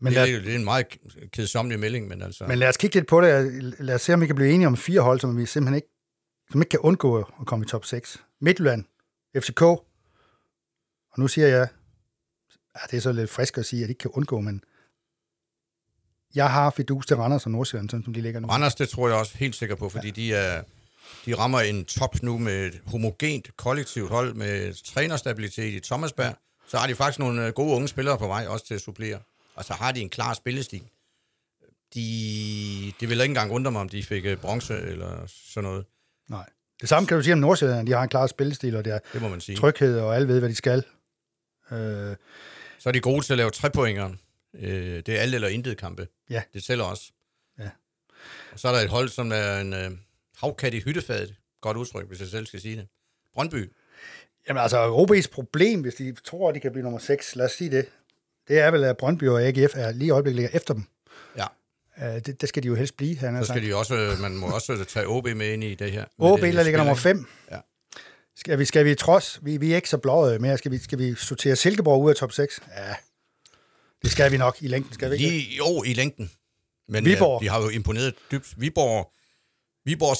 [0.00, 0.86] Men, det, lad, er, det er en meget
[1.32, 2.44] kedsommelig melding, men altså...
[2.46, 3.62] men lad os kigge lidt på det.
[3.78, 5.88] Lad os se, om vi kan blive enige om fire hold, som vi simpelthen ikke,
[6.50, 8.22] som ikke kan undgå at komme i top 6.
[8.40, 8.84] Midtjylland,
[9.36, 11.68] FCK, og nu siger jeg,
[12.76, 14.62] ja, det er så lidt frisk at sige, at de ikke kan undgå, men
[16.34, 18.48] jeg har fidus til Randers og Nordsjælland, sådan som de ligger nu.
[18.48, 20.12] Randers, det tror jeg også helt sikker på, fordi ja.
[20.12, 20.62] de, er,
[21.26, 26.34] de rammer en top nu med et homogent kollektivt hold med trænerstabilitet i Thomasberg.
[26.68, 29.18] Så har de faktisk nogle øh, gode unge spillere på vej også til at supplere.
[29.54, 30.82] Og så har de en klar spillestil.
[31.94, 35.86] De, det vil ikke engang undre mig, om de fik øh, bronze eller sådan noget.
[36.28, 36.48] Nej.
[36.80, 37.86] Det samme kan du sige om Nordsjælland.
[37.86, 39.56] De har en klar spillestil, og det er Det må man sige.
[39.56, 40.78] tryghed, og alle ved, hvad de skal.
[41.70, 42.16] Øh,
[42.78, 44.16] Så er de gode til at lave trepoingere.
[44.54, 46.08] Øh, det er alt eller intet kampe.
[46.30, 46.42] Ja.
[46.54, 47.12] Det tæller også.
[47.58, 47.70] Ja.
[48.52, 49.90] Og så er der et hold, som er en øh,
[50.36, 51.34] havkat i hyttefadet.
[51.60, 52.88] Godt udtryk, hvis jeg selv skal sige det.
[53.34, 53.72] Brøndby.
[54.48, 57.52] Jamen altså, OB's problem, hvis de tror, at de kan blive nummer 6, lad os
[57.52, 57.88] sige det,
[58.50, 60.84] det er vel, at Brøndby og AGF er lige i øjeblikket ligger efter dem.
[61.36, 61.46] Ja.
[61.96, 64.46] Uh, det, det skal de jo helst blive, han Så skal de også, man må
[64.46, 66.04] også tage OB med ind i det her.
[66.18, 67.26] OB, det der ligger nummer spil, 5.
[67.50, 67.58] Ja.
[68.36, 70.98] Skal vi, skal vi trods, vi, vi er ikke så blåede mere, skal vi, skal
[70.98, 72.60] vi sortere Silkeborg ud af top 6?
[72.76, 72.94] Ja,
[74.02, 75.28] det skal vi nok i længden, skal vi ikke?
[75.28, 76.30] Lige, jo, i længden.
[76.88, 77.42] Men Viborg.
[77.42, 78.60] Ja, de har jo imponeret dybt.
[78.60, 79.12] Viborg,
[79.84, 80.16] Viborg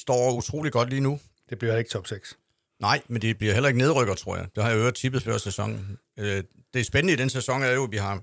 [0.00, 1.20] står utrolig godt lige nu.
[1.50, 2.36] Det bliver ikke top 6.
[2.80, 4.46] Nej, men det bliver heller ikke nedrykker, tror jeg.
[4.54, 5.98] Det har jeg øvrigt tippet før sæsonen.
[6.74, 8.22] Det spændende i den sæson er jo, at vi har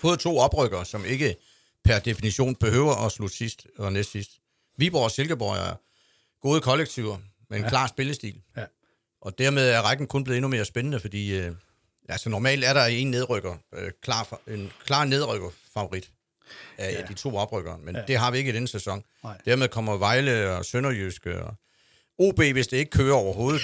[0.00, 1.36] fået to oprykker, som ikke
[1.84, 4.30] per definition behøver at slutte sidst og næst sidst.
[4.76, 5.74] Viborg og Silkeborg er
[6.42, 7.68] gode kollektiver med en ja.
[7.68, 8.40] klar spillestil.
[8.56, 8.64] Ja.
[9.20, 11.52] Og dermed er rækken kun blevet endnu mere spændende, fordi øh,
[12.08, 16.10] altså normalt er der en nedrykker, øh, klar, for- en klar nedrykker-favorit
[16.78, 17.06] af ja.
[17.06, 18.02] de to oprykkere, men ja.
[18.08, 19.04] det har vi ikke i denne sæson.
[19.24, 19.38] Nej.
[19.44, 21.54] Dermed kommer Vejle og Sønderjyske og
[22.18, 23.62] OB, hvis det ikke kører overhovedet,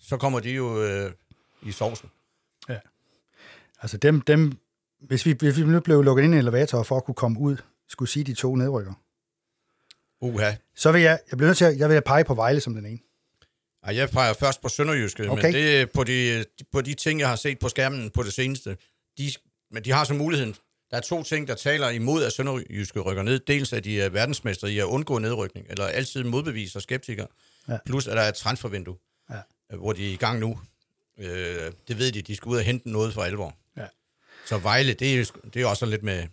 [0.00, 1.12] så kommer de jo øh,
[1.62, 2.10] i sovsen.
[3.84, 4.52] Altså dem, dem
[5.00, 7.38] hvis, vi, hvis vi nu blev lukket ind i en elevator for at kunne komme
[7.40, 7.56] ud,
[7.88, 8.92] skulle sige de to nedrykker,
[10.20, 10.52] Uha.
[10.76, 12.86] så vil jeg, jeg bliver nødt til at, jeg vil pege på Vejle som den
[12.86, 12.98] ene.
[13.82, 15.42] Ej, jeg peger først på Sønderjyske, Okay.
[15.42, 18.32] men det er på de, på de ting, jeg har set på skærmen på det
[18.32, 18.76] seneste.
[19.18, 19.30] De,
[19.70, 20.54] men de har så muligheden.
[20.90, 23.38] Der er to ting, der taler imod, at Sønderjyske rykker ned.
[23.40, 27.26] Dels at de er verdensmestre i at undgå nedrykning, eller altid modbeviser skeptikere.
[27.68, 27.78] Ja.
[27.86, 28.96] Plus at der er et transfervindue,
[29.30, 29.36] Ja.
[29.76, 30.58] hvor de er i gang nu.
[31.18, 33.56] Øh, det ved de, de skal ud og hente noget for alvor.
[34.46, 35.24] Så Vejle, det er,
[35.54, 36.26] det er også lidt med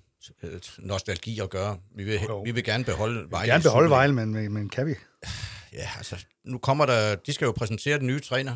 [0.43, 1.78] øh, nostalgi at gøre.
[1.95, 2.41] Vi vil, Jo.
[2.41, 3.51] vi vil gerne beholde Vejle.
[3.51, 3.89] Gerne i beholde Superligaen.
[3.89, 4.95] Vejle, men, men, men kan vi?
[5.74, 7.16] Ja, altså, nu kommer der...
[7.16, 8.55] De skal jo præsentere den nye træner.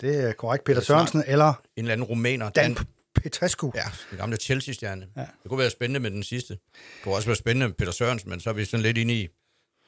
[0.00, 0.64] Det er korrekt.
[0.64, 0.86] Peter snart.
[0.86, 2.50] Sørensen eller En eller anden rumæner.
[2.50, 2.76] Dan
[3.14, 3.72] Petrescu.
[3.74, 5.06] Ja, den gamle Chelsea-stjerne.
[5.16, 5.20] Ja.
[5.20, 6.54] Det kunne være spændende med den sidste.
[6.54, 6.60] Det
[7.02, 9.28] kunne også være spændende med Peter Sørensen, men så er vi sådan lidt inde i...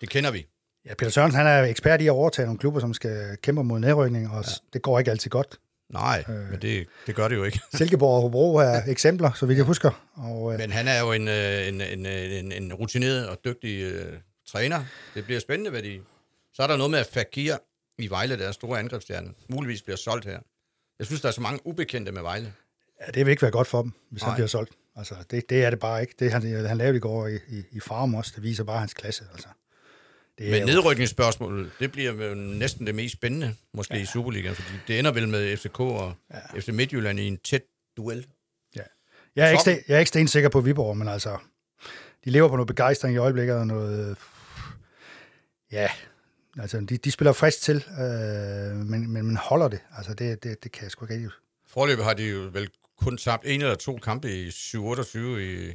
[0.01, 0.47] Det kender vi.
[0.87, 3.79] Ja, Peter Sørensen han er ekspert i at overtage nogle klubber, som skal kæmpe mod
[3.79, 4.51] nedrykning, og ja.
[4.73, 5.59] det går ikke altid godt.
[5.89, 6.35] Nej, øh.
[6.51, 7.61] men det, det gør det jo ikke.
[7.79, 10.05] Silkeborg og Hobro er eksempler, så vidt jeg husker.
[10.15, 13.83] Og, øh, Men han er jo en, øh, en, en, en, en rutineret og dygtig
[13.83, 14.19] øh,
[14.49, 14.85] træner.
[15.15, 16.01] Det bliver spændende, hvad de...
[16.55, 17.57] Så er der noget med, at Fakir
[17.99, 20.39] i Vejle, der er store angrebsstjerne, muligvis bliver solgt her.
[20.99, 22.53] Jeg synes, der er så mange ubekendte med Vejle.
[23.07, 24.31] ja, det vil ikke være godt for dem, hvis Nej.
[24.31, 24.73] han bliver solgt.
[24.97, 26.15] Altså, det, det er det bare ikke.
[26.19, 28.95] Det han, han lavede i går i, i, i Farum også, det viser bare hans
[28.95, 29.25] klasse.
[29.33, 29.49] Altså.
[30.39, 34.03] Det Men nedrykningsspørgsmålet, det bliver næsten det mest spændende, måske ja.
[34.03, 36.61] i Superligaen, fordi det ender vel med FCK og ja.
[36.61, 37.63] FC Midtjylland i en tæt
[37.97, 38.27] duel.
[38.77, 38.83] Ja.
[39.37, 41.39] Jeg er, ikke sten, jeg er ikke stensikker på Viborg, men altså,
[42.25, 44.17] de lever på noget begejstring i øjeblikket, og noget,
[45.73, 45.91] ja,
[46.59, 49.81] altså, de, de spiller frisk til, øh, men, men, men holder det.
[49.97, 51.31] Altså, det, det, det kan jeg sgu ikke rigtig.
[51.69, 55.73] Forløbet har de jo vel kun tabt en eller to kampe i 7-28 i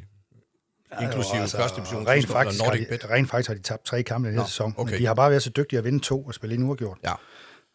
[1.02, 3.86] inklusive altså, første division rent faktisk, og har Nordic de, rent faktisk har de tabt
[3.86, 4.92] tre kampe i den her sæson, okay.
[4.92, 6.98] men de har bare været så dygtige at vinde to og spille en uafgjort.
[7.04, 7.14] Ja.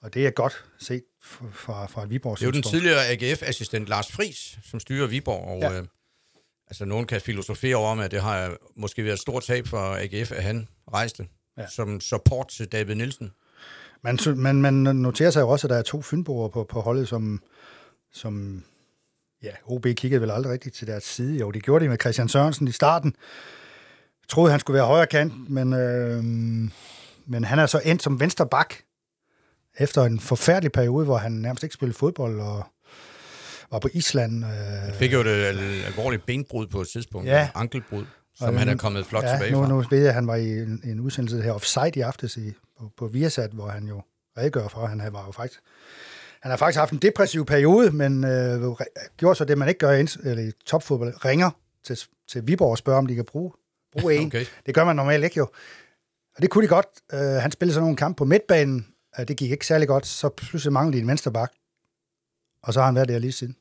[0.02, 4.12] Og det er godt set fra, fra, Viborg Det er jo den tidligere AGF-assistent Lars
[4.12, 5.78] Friis, som styrer Viborg, og Ja.
[5.80, 5.86] øh,
[6.68, 10.32] altså nogen kan filosofere over, at det har måske været et stort tab for AGF,
[10.32, 11.26] at han rejste
[11.58, 11.66] Ja.
[11.68, 13.32] som support til David Nielsen.
[14.02, 17.08] Man, man, man noterer sig jo også, at der er to fynboer på, på holdet,
[17.08, 17.42] som,
[18.12, 18.64] som
[19.42, 21.38] ja, OB kiggede vel aldrig rigtigt til deres side.
[21.38, 23.14] Jo, det gjorde de med Christian Sørensen i starten.
[24.22, 26.24] Jeg troede, han skulle være højre kant, men, øh,
[27.26, 28.74] men han er så endt som venstre bak
[29.78, 32.66] efter en forfærdelig periode, hvor han nærmest ikke spillede fodbold og
[33.70, 34.44] var på Island.
[34.44, 37.48] Øh, Han fik jo et al- alvorligt benbrud på et tidspunkt, Ja.
[37.54, 39.68] ankelbrud, som Og han er nu- kommet flot ja, tilbage nu, fra.
[39.68, 42.52] nu ved jeg, at han var i en, en udsendelse her offside i aftes i,
[42.78, 44.02] på, på Viasat, hvor han jo
[44.38, 45.60] redegør for, at han var jo faktisk
[46.46, 48.62] han har faktisk haft en depressiv periode, men øh,
[49.16, 51.50] gjorde så det, man ikke gør i, eller i topfodbold, ringer
[51.84, 53.52] til, til Viborg og spørger, om de kan bruge,
[53.92, 54.26] bruge en.
[54.34, 54.44] Okay.
[54.66, 55.48] Det gør man normalt ikke jo.
[56.36, 56.86] Og det kunne de godt.
[57.12, 58.86] Øh, han spillede sådan nogle kampe på midtbanen.
[59.18, 60.06] Øh, det gik ikke særlig godt.
[60.06, 61.52] Så pludselig manglede de en venstre bak.
[62.62, 63.56] Og så har han været der lige siden.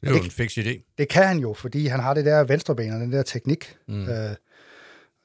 [0.00, 0.94] Det er jo en fix idé.
[0.98, 3.76] Det kan han jo, fordi han har det der venstreben og den der teknik.
[3.88, 4.08] Mm.
[4.08, 4.34] Øh,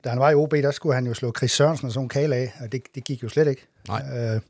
[0.04, 2.10] da han var i OB, der skulle han jo slå Chris Sørensen og sådan en
[2.10, 3.68] kale af, og det, det gik jo slet ikke.
[3.88, 4.36] Nej.
[4.36, 4.42] Øh,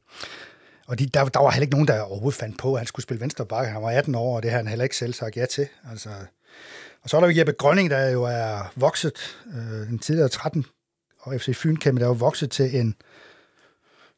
[0.87, 3.03] og de, der, der var heller ikke nogen, der overhovedet fandt på, at han skulle
[3.03, 3.71] spille venstre bakke.
[3.71, 5.67] Han var 18 år, og det har han heller ikke selv sagt ja til.
[5.91, 6.09] Altså,
[7.03, 10.65] og så er der jo Jeppe Grønning, der jo er vokset, øh, den tidligere 13
[11.19, 12.95] og FC Fyn kæmpe, der er jo vokset til en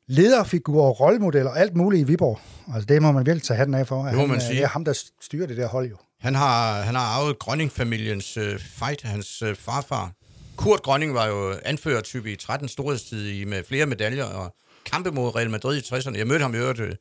[0.08, 2.40] lederfigur og rollemodel og alt muligt i Viborg.
[2.74, 4.04] Altså det må man virkelig tage hatten af for.
[4.04, 4.56] Det må han, man øh, sige.
[4.56, 5.98] Det er ham, der styrer det der hold jo.
[6.20, 10.12] Han har, han har arvet Grønning-familiens øh, fight, hans øh, farfar.
[10.56, 14.56] Kurt Grønning var jo anførertype i 13 storhedstid med flere medaljer og
[14.92, 16.18] kampe mod Real Madrid i 60'erne.
[16.18, 16.96] Jeg mødte ham i øvrigt, øh,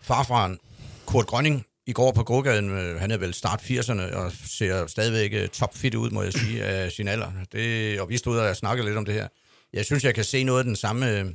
[0.00, 0.58] farfaren
[1.06, 2.70] Kurt Grønning, i går på gågaden.
[2.70, 6.64] Øh, han er vel start 80'erne og ser stadigvæk øh, topfit ud, må jeg sige,
[6.64, 7.32] af sin alder.
[7.52, 9.28] Det, og vi stod og snakkede lidt om det her.
[9.72, 11.26] Jeg synes, jeg kan se noget af den samme, øh,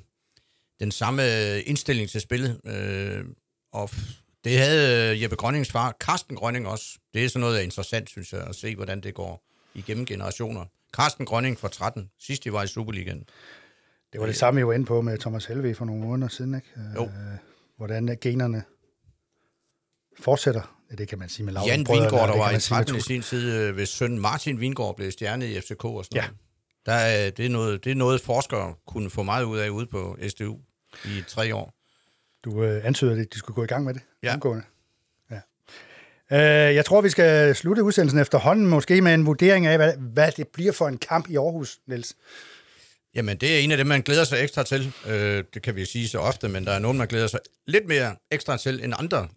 [0.80, 1.24] den samme
[1.62, 2.60] indstilling til spillet.
[2.66, 3.26] Øh,
[3.74, 3.90] og
[4.44, 6.86] det havde øh, Jeppe Grønnings far, Carsten Grønning også.
[7.14, 9.44] Det er sådan noget, der er interessant, synes jeg, at se, hvordan det går
[9.76, 10.66] igennem generationer.
[10.94, 13.24] Carsten Grønning for 13, sidst de var i Superligaen.
[14.14, 16.56] Det var det samme, vi var inde på med Thomas Helve for nogle måneder siden,
[16.56, 16.68] ikke?
[16.96, 17.04] Jo.
[17.04, 17.10] Øh,
[17.78, 18.64] hvordan generne
[20.20, 20.80] fortsætter.
[20.92, 22.96] Ja, det kan man sige med Jan Vingård, der var i man sige med 13
[22.96, 26.16] i Tus- sin tid, øh, hvis søn Martin Vingård blev stjerne i FCK og sådan
[26.16, 26.22] Ja.
[26.22, 26.38] noget.
[26.86, 29.86] Der er, det, er noget, det er noget, forskere kunne få meget ud af ude
[29.86, 30.58] på SDU
[31.06, 31.74] i tre år.
[32.46, 34.34] Du øh, antyder, at de skulle gå i gang med det Ja.
[34.34, 34.64] omgående.
[35.32, 35.40] Ja.
[36.70, 40.32] Øh, jeg tror, vi skal slutte udsendelsen efterhånden, måske med en vurdering af, hvad, hvad
[40.38, 42.16] det bliver for en kamp i Aarhus, Niels.
[43.16, 44.94] Jamen, det er en af dem, man glæder sig ekstra til.
[45.06, 47.88] Øh, det kan vi sige så ofte, men der er nogen, man glæder sig lidt
[47.88, 49.28] mere ekstra til end andre.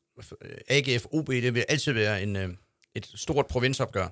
[0.69, 2.49] AGF OB, det vil altid være en, øh,
[2.95, 4.07] et stort provinsopgør.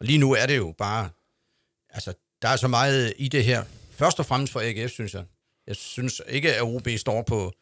[0.00, 1.10] Og lige nu er det jo bare...
[1.90, 3.64] Altså, der er så meget i det her.
[3.90, 5.24] Først og fremmest for AGF, synes jeg.
[5.66, 7.52] Jeg synes ikke, at OB står på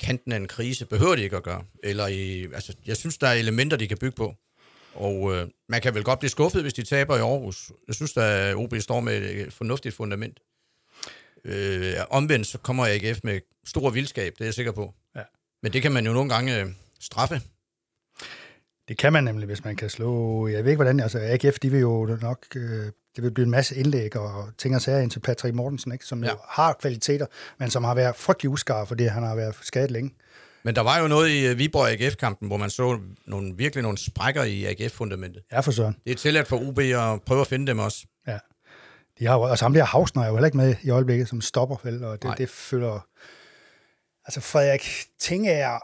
[0.00, 0.86] kanten af en krise.
[0.86, 1.64] Behøver de ikke at gøre.
[1.82, 4.34] Eller i, altså, jeg synes, der er elementer, de kan bygge på.
[4.94, 7.72] Og øh, man kan vel godt blive skuffet, hvis de taber i Aarhus.
[7.86, 10.40] Jeg synes, at OB står med et fornuftigt fundament.
[11.44, 14.94] Øh, omvendt så kommer AGF med stor vildskab, det er jeg sikker på.
[15.16, 15.22] Ja.
[15.62, 16.66] Men det kan man jo nogle gange øh,
[17.00, 17.40] straffe.
[18.88, 20.48] Det kan man nemlig, hvis man kan slå...
[20.48, 21.00] Jeg ved ikke, hvordan...
[21.00, 22.46] Altså, AGF, de vil jo nok...
[22.56, 25.92] Øh, det vil blive en masse indlæg og ting og sager ind til Patrick Mortensen,
[25.92, 26.04] ikke?
[26.04, 26.30] som ja.
[26.30, 27.26] Jo har kvaliteter,
[27.58, 30.14] men som har været frygtelig uskarp, fordi han har været skadet længe.
[30.62, 33.98] Men der var jo noget i øh, Viborg AGF-kampen, hvor man så nogle, virkelig nogle
[33.98, 35.42] sprækker i AGF-fundamentet.
[35.52, 35.96] Ja, for søren.
[36.04, 38.06] Det er tilladt for UB at prøve at finde dem også.
[38.26, 38.38] Ja.
[39.18, 41.40] De har jo, og ham der Hausner er jo heller ikke med i øjeblikket, som
[41.40, 42.04] stopper, vel?
[42.04, 42.34] Og det, Nej.
[42.34, 43.06] det føler...
[44.24, 45.78] Altså, Frederik Tingager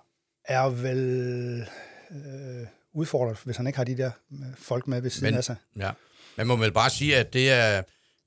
[0.45, 1.67] er vel
[2.11, 5.45] øh, udfordret, hvis han ikke har de der øh, folk med ved siden Men- af
[5.45, 5.57] sig.
[5.77, 5.91] Ja.
[6.37, 7.83] Man må vel bare sige, at det er...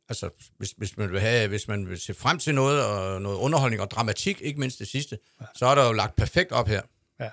[0.09, 3.37] Altså, hvis, hvis, man vil have, hvis man vil se frem til noget, og noget
[3.37, 5.45] underholdning og dramatik, ikke mindst det sidste, ja.
[5.55, 6.81] så er der jo lagt perfekt op her.
[7.19, 7.29] Ja.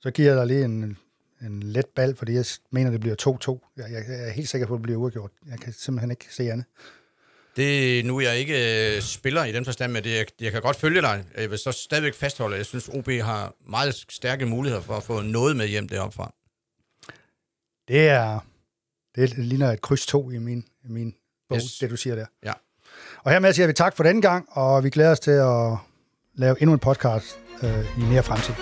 [0.00, 0.98] Så giver jeg dig lige en,
[1.42, 3.72] en let bal, fordi jeg mener, det bliver 2-2.
[3.76, 5.30] Jeg, jeg er helt sikker på, at det bliver uafgjort.
[5.50, 6.66] Jeg kan simpelthen ikke se andet.
[7.58, 10.62] Det nu er jeg ikke øh, spiller i den forstand, men det, jeg, jeg kan
[10.62, 11.24] godt følge dig.
[11.38, 15.02] Jeg vil så stadigvæk fastholde, at jeg synes, OB har meget stærke muligheder for at
[15.02, 16.32] få noget med hjem deroppe fra.
[17.88, 18.40] Det er...
[19.16, 21.14] Det ligner et kryds 2 i min, i min
[21.48, 21.78] bog, yes.
[21.78, 22.26] Det du siger der.
[22.44, 22.52] Ja.
[23.24, 25.76] Og hermed siger vi tak for denne gang, og vi glæder os til at
[26.34, 28.54] lave endnu en podcast øh, i mere fremtid.